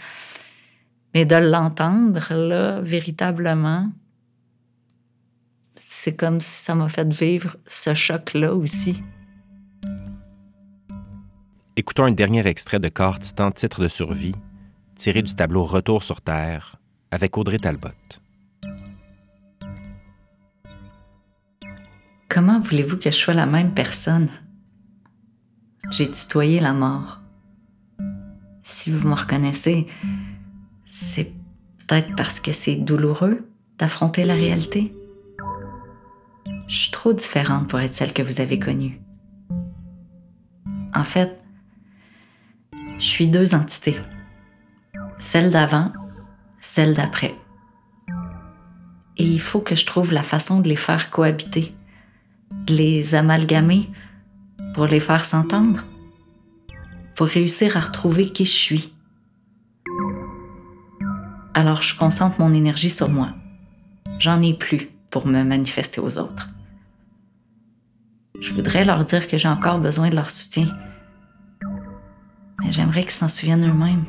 Mais 1.13 1.25
de 1.25 1.35
l'entendre, 1.35 2.33
là, 2.33 2.81
véritablement, 2.81 3.91
c'est 6.01 6.15
comme 6.15 6.39
si 6.39 6.63
ça 6.63 6.75
m'a 6.75 6.88
fait 6.88 7.13
vivre 7.13 7.57
ce 7.65 7.93
choc-là 7.93 8.55
aussi. 8.55 9.03
Écoutons 11.75 12.05
un 12.05 12.12
dernier 12.12 12.47
extrait 12.47 12.79
de 12.79 12.88
Corps 12.88 13.19
Titan, 13.19 13.51
titre 13.51 13.81
de 13.81 13.89
survie, 13.89 14.35
tiré 14.95 15.21
du 15.21 15.35
tableau 15.35 15.65
Retour 15.65 16.01
sur 16.01 16.21
Terre, 16.21 16.77
avec 17.12 17.38
Audrey 17.38 17.59
Talbot. 17.59 17.89
Comment 22.29 22.59
voulez-vous 22.59 22.97
que 22.97 23.12
je 23.12 23.17
sois 23.17 23.33
la 23.33 23.45
même 23.45 23.73
personne? 23.73 24.29
J'ai 25.91 26.09
tutoyé 26.09 26.62
la 26.62 26.71
mort. 26.71 27.19
Si 28.63 28.89
vous 28.89 29.05
me 29.05 29.15
reconnaissez, 29.15 29.88
c'est 30.85 31.33
peut-être 31.88 32.15
parce 32.15 32.39
que 32.39 32.53
c'est 32.53 32.77
douloureux 32.77 33.45
d'affronter 33.77 34.23
la 34.23 34.35
réalité. 34.35 34.93
Je 36.69 36.75
suis 36.75 36.91
trop 36.91 37.13
différente 37.13 37.67
pour 37.67 37.79
être 37.79 37.91
celle 37.91 38.13
que 38.13 38.21
vous 38.21 38.41
avez 38.41 38.60
connue. 38.60 39.01
En 40.93 41.03
fait, 41.03 41.36
je 42.99 43.05
suis 43.05 43.25
deux 43.25 43.55
entités. 43.55 43.97
Celle 45.17 45.49
d'avant, 45.49 45.91
celle 46.60 46.93
d'après. 46.93 47.34
Et 49.17 49.25
il 49.25 49.41
faut 49.41 49.62
que 49.62 49.73
je 49.73 49.88
trouve 49.88 50.13
la 50.13 50.21
façon 50.21 50.60
de 50.60 50.69
les 50.69 50.75
faire 50.75 51.10
cohabiter, 51.10 51.73
de 52.51 52.75
les 52.75 53.15
amalgamer 53.15 53.89
pour 54.75 54.86
les 54.86 54.99
faire 54.99 55.25
s'entendre, 55.25 55.84
pour 57.15 57.25
réussir 57.25 57.77
à 57.77 57.79
retrouver 57.79 58.32
qui 58.32 58.45
je 58.45 58.51
suis. 58.51 58.93
Alors 61.55 61.82
je 61.82 61.97
concentre 61.97 62.39
mon 62.39 62.53
énergie 62.53 62.91
sur 62.91 63.10
moi. 63.10 63.32
J'en 64.19 64.39
ai 64.43 64.53
plus 64.53 64.91
pour 65.10 65.25
me 65.25 65.43
manifester 65.43 65.99
aux 65.99 66.19
autres. 66.19 66.47
Je 68.41 68.54
voudrais 68.54 68.86
leur 68.86 69.04
dire 69.06 69.28
que 69.28 69.38
j'ai 69.38 69.49
encore 69.49 69.80
besoin 69.80 70.10
de 70.10 70.15
leur 70.15 70.32
soutien. 70.32 70.67
Mais 72.60 72.71
j'aimerais 72.71 73.02
qu'ils 73.02 73.12
s'en 73.12 73.28
souviennent 73.28 73.67
eux-mêmes. 73.67 74.06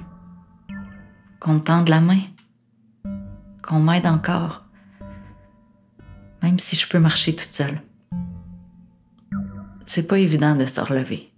Qu'on 1.40 1.54
me 1.54 1.60
tende 1.60 1.88
la 1.88 2.00
main. 2.00 2.20
Qu'on 3.62 3.80
m'aide 3.80 4.06
encore. 4.06 4.64
Même 6.42 6.58
si 6.58 6.76
je 6.76 6.88
peux 6.88 6.98
marcher 6.98 7.34
toute 7.34 7.52
seule. 7.52 7.82
C'est 9.86 10.06
pas 10.06 10.18
évident 10.18 10.54
de 10.54 10.66
se 10.66 10.80
relever. 10.80 11.32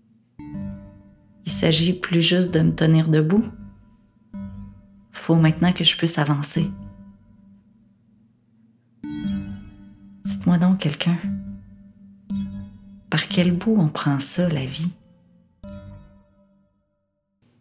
Il 1.45 1.51
s'agit 1.51 1.95
plus 1.95 2.23
juste 2.23 2.53
de 2.53 2.61
me 2.61 2.75
tenir 2.75 3.09
debout. 3.09 3.45
Faut 5.13 5.35
maintenant 5.35 5.73
que 5.73 5.85
je 5.85 5.97
puisse 5.97 6.19
avancer. 6.19 6.71
Dites-moi 10.25 10.59
donc 10.59 10.79
quelqu'un. 10.79 11.17
Par 13.13 13.29
quel 13.29 13.53
bout 13.53 13.77
on 13.79 13.89
prend 13.89 14.19
ça, 14.19 14.49
la 14.49 14.65
vie? 14.65 14.89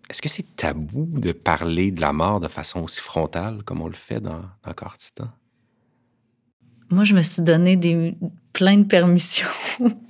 Est-ce 0.09 0.21
que 0.21 0.29
c'est 0.29 0.55
tabou 0.55 1.09
de 1.19 1.33
parler 1.33 1.91
de 1.91 1.99
la 1.99 2.13
mort 2.13 2.39
de 2.39 2.47
façon 2.47 2.79
aussi 2.79 3.01
frontale 3.01 3.61
comme 3.65 3.81
on 3.81 3.89
le 3.89 3.93
fait 3.93 4.21
dans, 4.21 4.43
dans 4.63 4.73
Corps 4.73 4.97
Titan? 4.97 5.27
Moi, 6.89 7.03
je 7.03 7.13
me 7.13 7.21
suis 7.21 7.41
donné 7.41 7.75
des, 7.75 8.15
plein 8.53 8.77
de 8.77 8.85
permissions. 8.85 9.49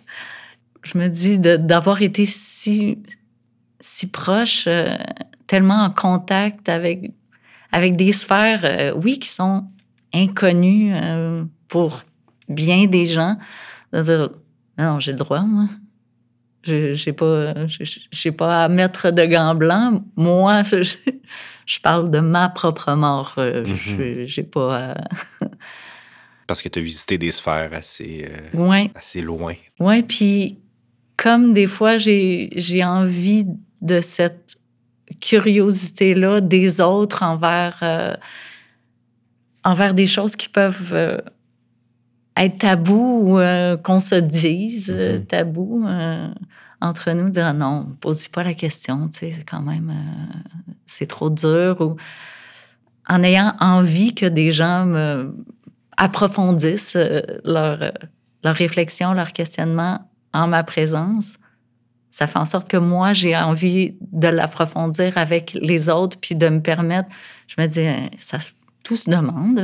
je 0.84 1.00
me 1.00 1.08
dis 1.08 1.40
d'avoir 1.40 2.04
été 2.04 2.26
si, 2.26 3.00
si 3.80 4.06
proche, 4.06 4.66
euh, 4.68 4.96
tellement 5.48 5.84
en 5.86 5.90
contact 5.90 6.70
avec, 6.70 7.14
avec 7.72 7.96
des 7.96 8.12
sphères, 8.12 8.64
euh, 8.64 8.94
oui, 8.94 9.18
qui 9.18 9.30
sont 9.30 9.66
inconnues 10.14 10.94
euh, 10.94 11.46
pour 11.68 12.04
bien 12.48 12.86
des 12.86 13.08
gens. 13.08 13.40
Non, 14.82 15.00
j'ai 15.00 15.12
le 15.12 15.18
droit, 15.18 15.42
moi. 15.42 15.68
Je 16.64 16.94
n'ai 17.06 17.14
pas, 17.14 17.54
pas 18.38 18.64
à 18.64 18.68
mettre 18.68 19.12
de 19.12 19.26
gants 19.26 19.56
blancs. 19.56 20.04
Moi, 20.16 20.64
je, 20.64 20.96
je 21.66 21.80
parle 21.80 22.10
de 22.10 22.20
ma 22.20 22.50
propre 22.50 22.94
mort. 22.94 23.36
Euh, 23.38 23.66
mm-hmm. 23.66 24.26
Je 24.26 24.42
n'ai 24.42 24.48
pas 24.48 24.96
Parce 26.48 26.62
que 26.62 26.70
tu 26.70 26.80
as 26.80 26.82
visité 26.82 27.18
des 27.18 27.32
sphères 27.32 27.74
assez, 27.74 28.28
euh, 28.56 28.88
assez 28.96 29.22
loin. 29.22 29.54
Oui, 29.80 30.04
puis 30.04 30.60
comme 31.16 31.54
des 31.54 31.68
fois, 31.68 31.98
j'ai 31.98 32.84
envie 32.84 33.46
de 33.82 34.02
cette 34.02 34.58
curiosité-là 35.22 36.42
des 36.42 36.82
autres 36.82 37.24
envers, 37.24 37.80
euh, 37.84 38.16
envers 39.64 39.94
des 39.94 40.08
choses 40.08 40.36
qui 40.36 40.50
peuvent 40.50 41.22
être 42.38 42.58
tabou 42.58 43.32
ou 43.32 43.40
euh, 43.40 43.78
qu'on 43.78 44.00
se 44.00 44.16
dise 44.16 44.90
euh, 44.90 45.20
mm-hmm. 45.20 45.26
tabou 45.26 45.86
euh, 45.86 46.30
entre 46.80 47.12
nous, 47.12 47.30
dire 47.30 47.54
non, 47.54 47.92
pose 48.00 48.28
pas 48.28 48.44
la 48.44 48.54
question, 48.54 49.08
tu 49.10 49.20
sais, 49.20 49.32
c'est 49.32 49.44
quand 49.44 49.62
même, 49.62 49.94
c'est 50.88 51.06
trop 51.06 51.30
dur. 51.30 51.80
Ou 51.80 51.96
en 53.08 53.24
ayant 53.24 53.56
envie 53.60 54.16
que 54.16 54.26
des 54.26 54.52
gens 54.52 54.86
me 54.86 55.36
approfondissent 55.98 56.98
leur, 57.46 57.92
leur 58.44 58.56
réflexion, 58.56 59.14
leur 59.14 59.32
questionnement 59.32 60.10
en 60.34 60.48
ma 60.48 60.64
présence, 60.64 61.38
ça 62.10 62.26
fait 62.26 62.40
en 62.40 62.46
sorte 62.46 62.68
que 62.68 62.78
moi, 62.78 63.14
j'ai 63.14 63.38
envie 63.38 63.96
de 64.12 64.28
l'approfondir 64.28 65.20
avec 65.20 65.54
les 65.54 65.88
autres, 65.88 66.18
puis 66.20 66.36
de 66.36 66.50
me 66.50 66.62
permettre, 66.62 67.10
je 67.48 67.62
me 67.62 67.68
dis, 67.68 67.88
ça, 68.18 68.40
tout 68.84 68.96
se 68.96 69.08
demande 69.08 69.60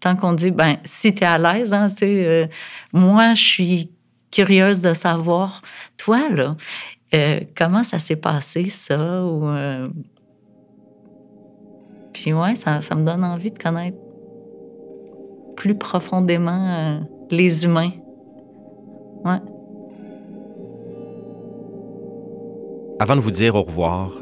tant 0.00 0.16
qu'on 0.16 0.32
dit, 0.32 0.50
ben, 0.50 0.76
si 0.84 1.14
tu 1.14 1.22
es 1.22 1.26
à 1.26 1.38
l'aise, 1.38 1.72
hein, 1.72 1.88
euh, 2.02 2.46
moi, 2.92 3.34
je 3.34 3.42
suis 3.42 3.90
curieuse 4.30 4.80
de 4.80 4.94
savoir, 4.94 5.62
toi, 5.96 6.28
là, 6.30 6.56
euh, 7.14 7.40
comment 7.56 7.82
ça 7.82 7.98
s'est 7.98 8.16
passé, 8.16 8.68
ça? 8.68 9.24
Ou, 9.24 9.46
euh, 9.48 9.88
Puis, 12.12 12.32
ouais, 12.32 12.54
ça, 12.54 12.80
ça, 12.80 12.94
me 12.94 13.04
donne 13.04 13.24
envie 13.24 13.50
de 13.50 13.58
connaître 13.58 13.98
plus 15.56 15.74
profondément 15.74 17.00
les 17.30 17.64
humains. 17.64 17.92
Ouais. 19.24 19.38
Avant 22.98 23.16
de 23.16 23.20
vous 23.20 23.30
dire 23.30 23.54
au 23.54 23.62
revoir, 23.62 24.12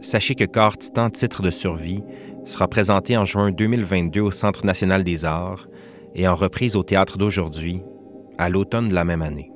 sachez 0.00 0.34
que 0.34 0.44
Corps 0.44 0.78
Titan 0.78 1.10
Titre 1.10 1.42
de 1.42 1.50
survie 1.50 2.02
sera 2.46 2.68
présenté 2.68 3.16
en 3.16 3.24
juin 3.24 3.50
2022 3.50 4.20
au 4.20 4.30
Centre 4.30 4.64
national 4.64 5.04
des 5.04 5.24
arts 5.24 5.68
et 6.14 6.26
en 6.26 6.34
reprise 6.34 6.76
au 6.76 6.82
théâtre 6.82 7.18
d'aujourd'hui 7.18 7.82
à 8.38 8.48
l'automne 8.48 8.88
de 8.88 8.94
la 8.94 9.04
même 9.04 9.22
année. 9.22 9.50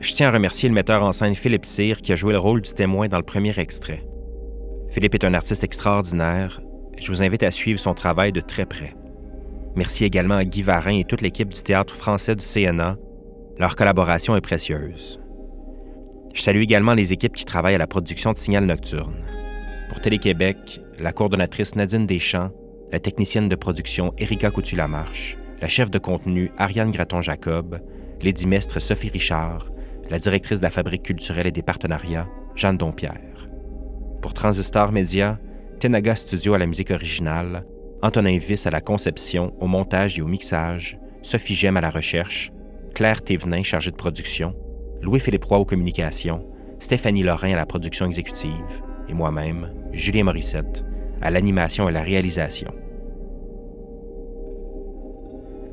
Je 0.00 0.12
tiens 0.12 0.28
à 0.28 0.32
remercier 0.32 0.68
le 0.68 0.74
metteur 0.74 1.02
en 1.02 1.12
scène 1.12 1.34
Philippe 1.34 1.64
Cyr 1.64 1.98
qui 2.02 2.12
a 2.12 2.16
joué 2.16 2.32
le 2.32 2.38
rôle 2.38 2.60
du 2.60 2.72
témoin 2.72 3.08
dans 3.08 3.16
le 3.16 3.24
premier 3.24 3.58
extrait. 3.58 4.06
Philippe 4.90 5.14
est 5.14 5.24
un 5.24 5.34
artiste 5.34 5.64
extraordinaire. 5.64 6.60
Je 7.00 7.10
vous 7.10 7.22
invite 7.22 7.42
à 7.42 7.50
suivre 7.50 7.80
son 7.80 7.94
travail 7.94 8.30
de 8.30 8.40
très 8.40 8.66
près. 8.66 8.94
Merci 9.76 10.04
également 10.04 10.36
à 10.36 10.44
Guy 10.44 10.62
Varin 10.62 10.98
et 10.98 11.04
toute 11.04 11.22
l'équipe 11.22 11.52
du 11.52 11.62
théâtre 11.62 11.94
français 11.94 12.36
du 12.36 12.44
CNA. 12.44 12.96
Leur 13.58 13.76
collaboration 13.76 14.36
est 14.36 14.40
précieuse. 14.40 15.20
Je 16.34 16.42
salue 16.42 16.62
également 16.62 16.94
les 16.94 17.12
équipes 17.12 17.34
qui 17.34 17.44
travaillent 17.44 17.76
à 17.76 17.78
la 17.78 17.86
production 17.86 18.32
de 18.32 18.36
Signal 18.36 18.66
Nocturne. 18.66 19.24
Pour 19.88 20.00
Télé-Québec, 20.00 20.80
la 20.98 21.12
coordonnatrice 21.12 21.76
Nadine 21.76 22.06
Deschamps, 22.06 22.50
la 22.92 23.00
technicienne 23.00 23.48
de 23.48 23.56
production 23.56 24.12
Erika 24.18 24.50
Coutu-Lamarche, 24.50 25.36
la 25.60 25.68
chef 25.68 25.90
de 25.90 25.98
contenu 25.98 26.50
Ariane 26.58 26.92
Graton-Jacob, 26.92 27.80
l'édimestre 28.22 28.80
Sophie 28.80 29.08
Richard, 29.08 29.70
la 30.10 30.18
directrice 30.18 30.58
de 30.58 30.64
la 30.64 30.70
Fabrique 30.70 31.02
culturelle 31.02 31.46
et 31.46 31.52
des 31.52 31.62
partenariats, 31.62 32.28
Jeanne 32.54 32.76
Dompierre. 32.76 33.48
Pour 34.22 34.34
Transistor 34.34 34.92
Média, 34.92 35.38
Tenaga 35.80 36.14
Studio 36.14 36.54
à 36.54 36.58
la 36.58 36.66
musique 36.66 36.90
originale, 36.90 37.66
Antonin 38.02 38.38
Viss 38.38 38.66
à 38.66 38.70
la 38.70 38.80
conception, 38.80 39.54
au 39.60 39.66
montage 39.66 40.18
et 40.18 40.22
au 40.22 40.26
mixage, 40.26 40.98
Sophie 41.22 41.54
Gem 41.54 41.76
à 41.76 41.80
la 41.80 41.90
recherche, 41.90 42.52
Claire 42.94 43.22
Thévenin 43.22 43.62
chargée 43.62 43.90
de 43.90 43.96
production, 43.96 44.54
Louis-Philippe 45.02 45.44
Roy 45.44 45.58
aux 45.58 45.64
communications, 45.64 46.46
Stéphanie 46.78 47.22
Lorrain 47.22 47.52
à 47.52 47.56
la 47.56 47.66
production 47.66 48.06
exécutive, 48.06 48.82
et 49.08 49.14
moi-même, 49.14 49.70
Julien 49.92 50.24
Morissette, 50.24 50.84
à 51.20 51.30
l'animation 51.30 51.88
et 51.88 51.92
la 51.92 52.02
réalisation. 52.02 52.72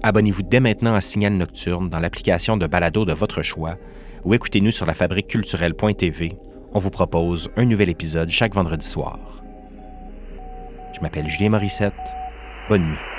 Abonnez-vous 0.04 0.44
dès 0.44 0.60
maintenant 0.60 0.96
à 0.96 1.02
Signal 1.02 1.34
Nocturne 1.34 1.90
dans 1.90 2.00
l'application 2.00 2.58
de 2.58 2.66
balado 2.66 3.06
de 3.06 3.14
votre 3.14 3.42
choix 3.44 3.78
ou 4.24 4.34
écoutez-nous 4.34 4.72
sur 4.72 4.86
la 4.86 4.94
fabrique 4.94 5.28
culturelle.tv. 5.28 6.38
On 6.74 6.80
vous 6.80 6.90
propose 6.90 7.50
un 7.56 7.66
nouvel 7.66 7.90
épisode 7.90 8.30
chaque 8.30 8.56
vendredi 8.56 8.86
soir. 8.86 9.20
Je 10.94 11.02
m'appelle 11.02 11.30
Julien 11.30 11.50
Morissette. 11.50 11.94
Bonne 12.70 12.88
nuit. 12.88 13.11